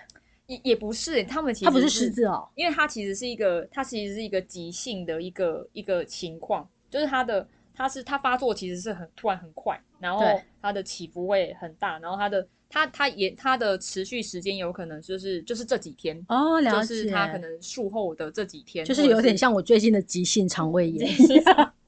[0.49, 10.23] 也也不是他们其实他不是失智哦，因为他其实是一个，他其实是一个急性的一个一个情况，就是他的他是他发作其实是很突然很快，然后
[10.61, 21.11] 他的起伏会很大，然后他的他他也他的持续时间有可能就是就是这几天，哦，了解，就是他可能术后的这几天，就是有点像我最近的急性肠胃炎，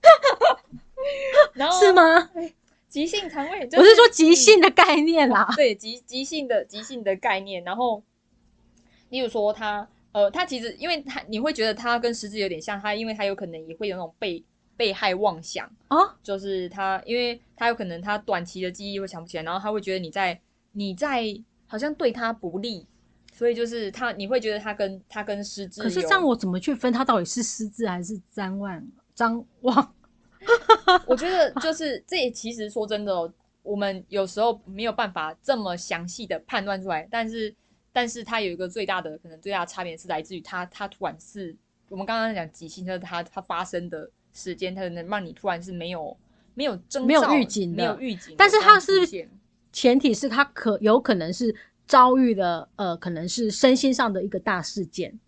[1.57, 1.93] 然后是？
[1.93, 2.31] 吗？
[2.89, 5.53] 急性肠胃，就我是说急性的概念啦。
[5.55, 8.03] 对急急性的急性的概念，然后，
[9.11, 14.43] 例如说他呃，他其实因为他你会觉得他跟失智有点像，他因为他有可能也会有那种被
[14.77, 20.41] 被害妄想，啊，就是他因为他有可能他短期的记忆会想不起来，然后他会觉得你在
[20.73, 21.25] 你在
[21.67, 22.87] 好像对他不利，
[23.35, 29.93] 所以就是他你会觉得他跟他跟失智，可是这样我怎么去分他到底是失智还是张望张望？
[31.07, 33.33] 我觉得就是这也其实说真的、哦，
[33.63, 37.55] 我们有时候没有办法这么详细的判断出来，但是
[37.93, 41.55] 但是它有一个最大的可能最大的差别是来自于它它突然是
[41.89, 46.17] 我们刚刚讲急性，就是它它发生的时间，它能让你突然是没有
[46.55, 49.07] 没有征兆没有预警没有预警，但是它是
[49.73, 51.55] 前提是他可有可能是
[51.87, 55.19] 遭遇了呃，可能是身心上的一个大事件，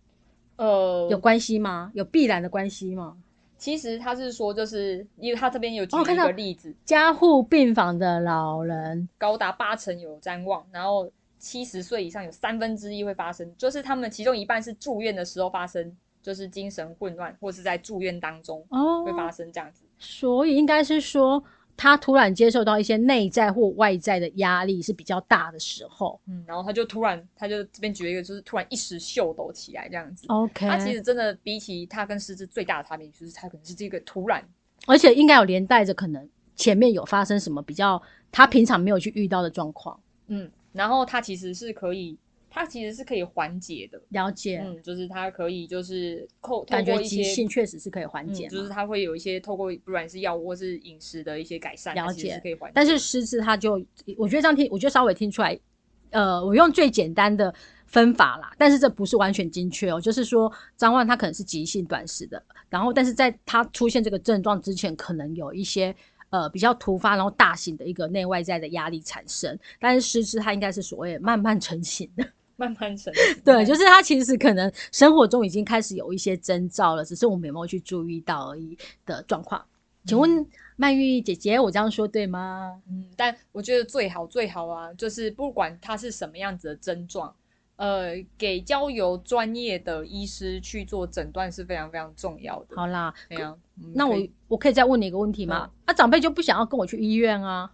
[0.55, 1.91] 呃有关系吗？
[1.93, 3.15] 有必然的关系吗？
[3.59, 19.83] 其实他是说就是因为他这边有举一个例子，加护病房的老人，高达八成有瞻望，然后七十岁以上有三分之一会发生，就是他们其中一半是住院的时候发生，就是精神混乱或是在住院当中哦会发生这样子。
[19.97, 21.43] 所以应该是说
[21.81, 26.19] 他突然接受到一些内在或外在的压力是比较大的时候。
[26.27, 30.25] 嗯，然后他就突然，他就这边举了一个，就是突然一时秀抖起来这样子。
[30.27, 34.43] ，OK，他其实真的比起他跟狮子最大的差别，就是他可能是这个突然，
[34.87, 42.17] 而且应该有连带着可能前面有发生什么比较他平常没有去遇到的状况，嗯，然后他其实是可以，
[42.49, 52.73] 他其实是可以缓解的，了解，嗯，就是它可以就是透透感觉急性确实是可以缓解、嗯，就是它会有一些透过不管是药物或是饮食的一些改善，了解可以缓解。
[52.73, 53.73] 但是狮子它就，
[54.17, 55.57] 我觉得这样听，我觉得稍微听出来，
[56.09, 57.53] 呃，我用最简单的
[57.85, 65.95] 分法啦，但是这不是完全精确哦，就是说张万他可能是急性短时的，然后但是在他出现这个症状之前，可能有一些
[66.31, 72.25] 呃比较突发，然后大型的一个内外在的压力产生，但是狮子它应该是所谓慢慢成型的。
[72.59, 73.11] 慢慢成
[73.43, 79.65] 对，就是他其实可能生活中已经开始有一些征兆了，只是我们有没有去注意到而已的状况。
[80.05, 80.45] 请问
[80.75, 82.81] 曼玉姐姐，我这样说对吗？
[82.89, 87.33] 嗯，但我觉得最好最好啊，就是不管它是什么样子的症状，
[87.77, 92.75] 呃，给交由专业的医师去做诊断是非常非常重要的。
[92.75, 95.69] 好啦，这样，嗯那我可我可以再问你一个问题吗？
[95.85, 97.71] 啊，长辈就不想要跟我去医院啊？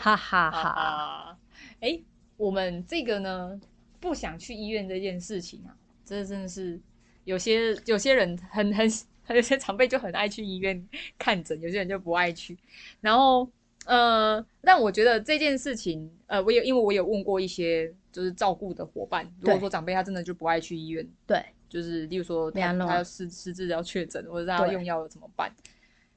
[0.00, 0.68] 哈哈哈！
[0.68, 1.38] 啊，
[1.80, 2.00] 哎，
[2.36, 3.60] 我们这个呢，
[4.00, 6.80] 不想去医院这件事情啊，这真的是
[7.24, 8.86] 有些有些人很很
[9.34, 12.56] 有些长辈就很爱去医院看诊，有些人就不爱去。
[13.00, 13.48] 然后
[13.86, 25.52] 呃，但我觉得这件事情，呃，我有因为我有问过一些就是照顾的伙伴，如果对说长辈他真的就不爱去医院，对，就是例如说他他要失失智要确诊，或者他要用药了怎么办？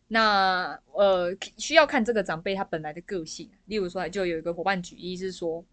[0.08, 3.48] 那呃，需要看这个长辈他本来的个性。
[3.66, 5.64] 例如说，就有一个伙伴举例是说，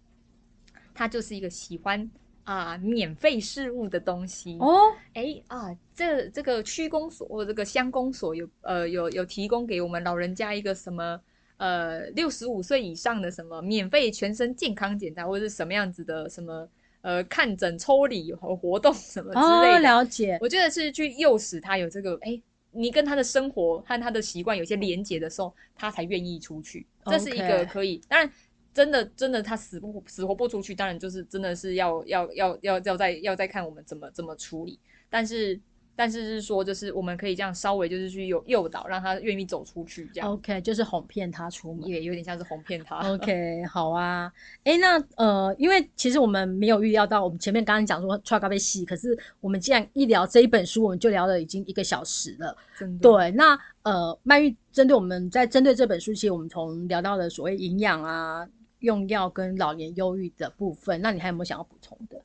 [0.96, 2.10] 他就是一个喜欢
[2.44, 4.56] 啊、免费事物的东西。
[4.60, 11.20] 哦，哎啊，这这个区公所或这个乡公所有呃有有提供给我们老人家一个什么
[11.56, 16.68] 呃六十五岁以上的什么免费全身健康检查，或者是什么样子的什么
[17.02, 19.80] 呃看诊抽礼和活动什么之类哦，的。
[19.80, 22.40] 了解，我觉得是去诱使他有这个，哎、
[22.70, 26.86] 你跟他的生活和他的习惯有些连结的时候，他才愿意出去。
[27.06, 28.30] 这是一个可以，当然。
[28.76, 34.78] 真的，真的，他死不死活不出去，当然就是真的是要要要要要再要再看我们怎么怎么处理。
[35.08, 35.58] 但是，
[35.96, 41.88] 但是是说，就是我们可以这样稍微就是去诱诱导，让他愿意走出去，这样 OK，就是哄骗他出门。
[41.88, 42.98] 也有点像是哄骗他。
[43.14, 44.30] OK，好啊。
[44.64, 52.54] 诶，那呃，因为其实我们没有预料到，我们前面刚刚讲说穿咖啡戏，可是我们既然一聊这一本书，我们就聊了已经一个小时了。
[52.78, 58.46] 真的，对，那呃，曼玉针对我们在针对这本书，其实我们从聊到了所谓营养啊、
[58.86, 62.22] 用药跟老年忧郁的部分，那你还有没有想要补充的？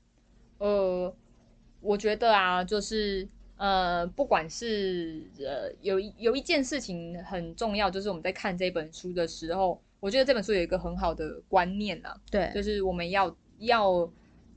[0.59, 1.11] 呃，
[1.81, 14.07] 我觉得啊，就是呃，不管是呃，有一有一件事情很重要，就是我们在看这本书的时候，我觉得这本书有一个很好的观念啊，对，就是我们要要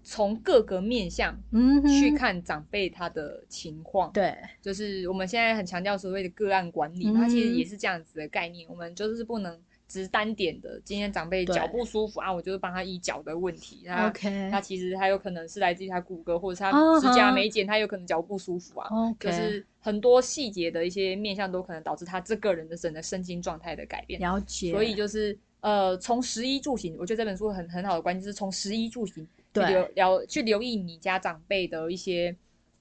[0.03, 9.59] 从各个面向嗯去看长辈他的情况。，对，就是我们现在很强调所谓的个案管理，它其实嗯也是这样子的概念，我们就是不能。
[9.95, 13.83] 只单点的，今天长辈脚不舒服啊，我就是帮他医脚的问题。
[13.85, 18.89] 那 OK 它其实他有可能是来自于他骨骼，或者他指甲没剪，他有可能脚不舒服啊。
[18.91, 24.19] OK，就是很多细节的一些面向都可能导致他这个人的整个身心状态的改变。
[24.19, 24.73] 了解。
[24.73, 32.35] 所以就是呃，从食衣住行，我觉得这本书很很好的关键，就是从食衣住行去对留了去留意你家长辈的一些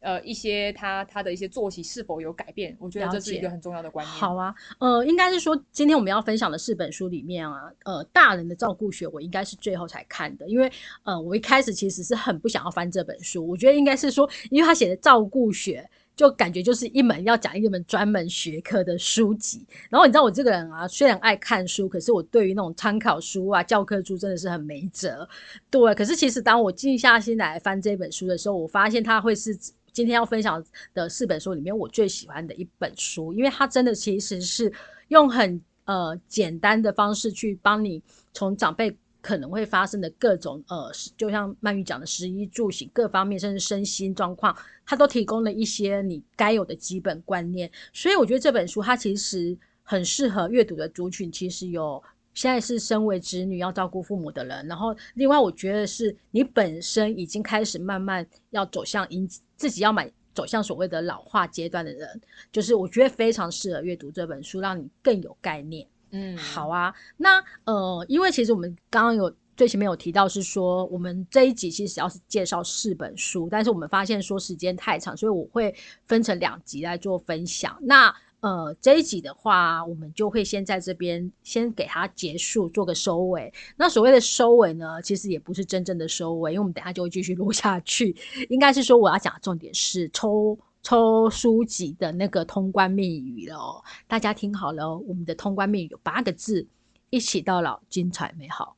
[0.03, 4.15] 呃一些他他的一些作息是否有改变，我觉得这是一个很重要的观念。
[4.15, 10.71] 好啊，呃，应该是说今天我们要分享的四本书里面啊，呃，大人的照顾学我应该是最后才看的，因为
[11.03, 15.89] 呃，我一开始其实是很不想要翻这本书，我觉得应该是说，因为他写的照顾学。
[16.15, 25.27] 就感觉就是一门要讲一门专门学科的书籍，然后你知道我这个人啊，虽然爱看书，可是我对于那种参考书啊、教科书真的是很没辙。
[25.71, 29.57] 对，可是其实当我静下心来翻这本书的时候，我发现它会是
[29.93, 30.61] 今天要分享
[30.93, 34.73] 的四本书里面我最喜欢的一本书，因为它真的其实是
[35.09, 38.01] 用很呃简单的方式去帮你
[38.33, 44.53] 从长辈可能会发生的各种呃，就像曼玉讲的食衣住行各方面，甚至身心状况，
[44.85, 47.71] 它都提供了一些你该有的基本观念。
[47.93, 52.03] 所以我觉得这本书它其实很适合阅读的族群，其实有。
[52.33, 62.21] 现在是身为子女要照顾父母的人，然后另外我觉得是你本身已经开始慢慢要走向迎自己要买走向所谓的老化阶段的人，
[62.51, 65.87] 就是我觉得非常适合阅读这本书，让你更有概念。
[66.11, 75.73] 嗯，好啊，那呃，因为其实我们刚刚有最前面有提到是说，我们这一集其实要是介绍四本书，但是我们发现说时间太长，所以我会
[76.07, 77.77] 分成两集来做分享。
[77.81, 83.51] 那呃，这一集的话，我们就会先在这边先给它结束，做个收尾。
[83.77, 88.13] 那所谓的收尾呢，其实也不是真正的收尾，因为我们等下就会继续录下去。
[88.49, 93.81] 应该是说，我要讲的重点是抽抽书籍的那个通关密语了哦。
[94.09, 96.67] 大家听好了哦，我们的通关密语有八个字：
[97.11, 98.75] 一起到老，精彩美好。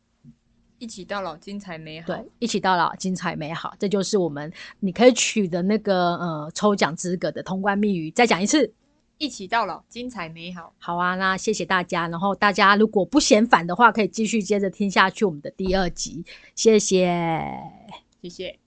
[0.77, 2.05] 一起到老，精彩美好。
[2.05, 8.11] 对，一起到老，精彩美好，这就是我们你可以取得那个呃抽奖资格的通关密语。
[8.11, 8.71] 再讲一次，
[9.17, 10.73] 一起到老，精彩美好。
[10.77, 12.07] 好啊，那谢谢大家。
[12.07, 16.23] 然后大家如果不嫌烦的话，可以继续接着听下去我们的第二集。
[16.55, 17.07] 谢谢，
[18.21, 18.59] 谢谢。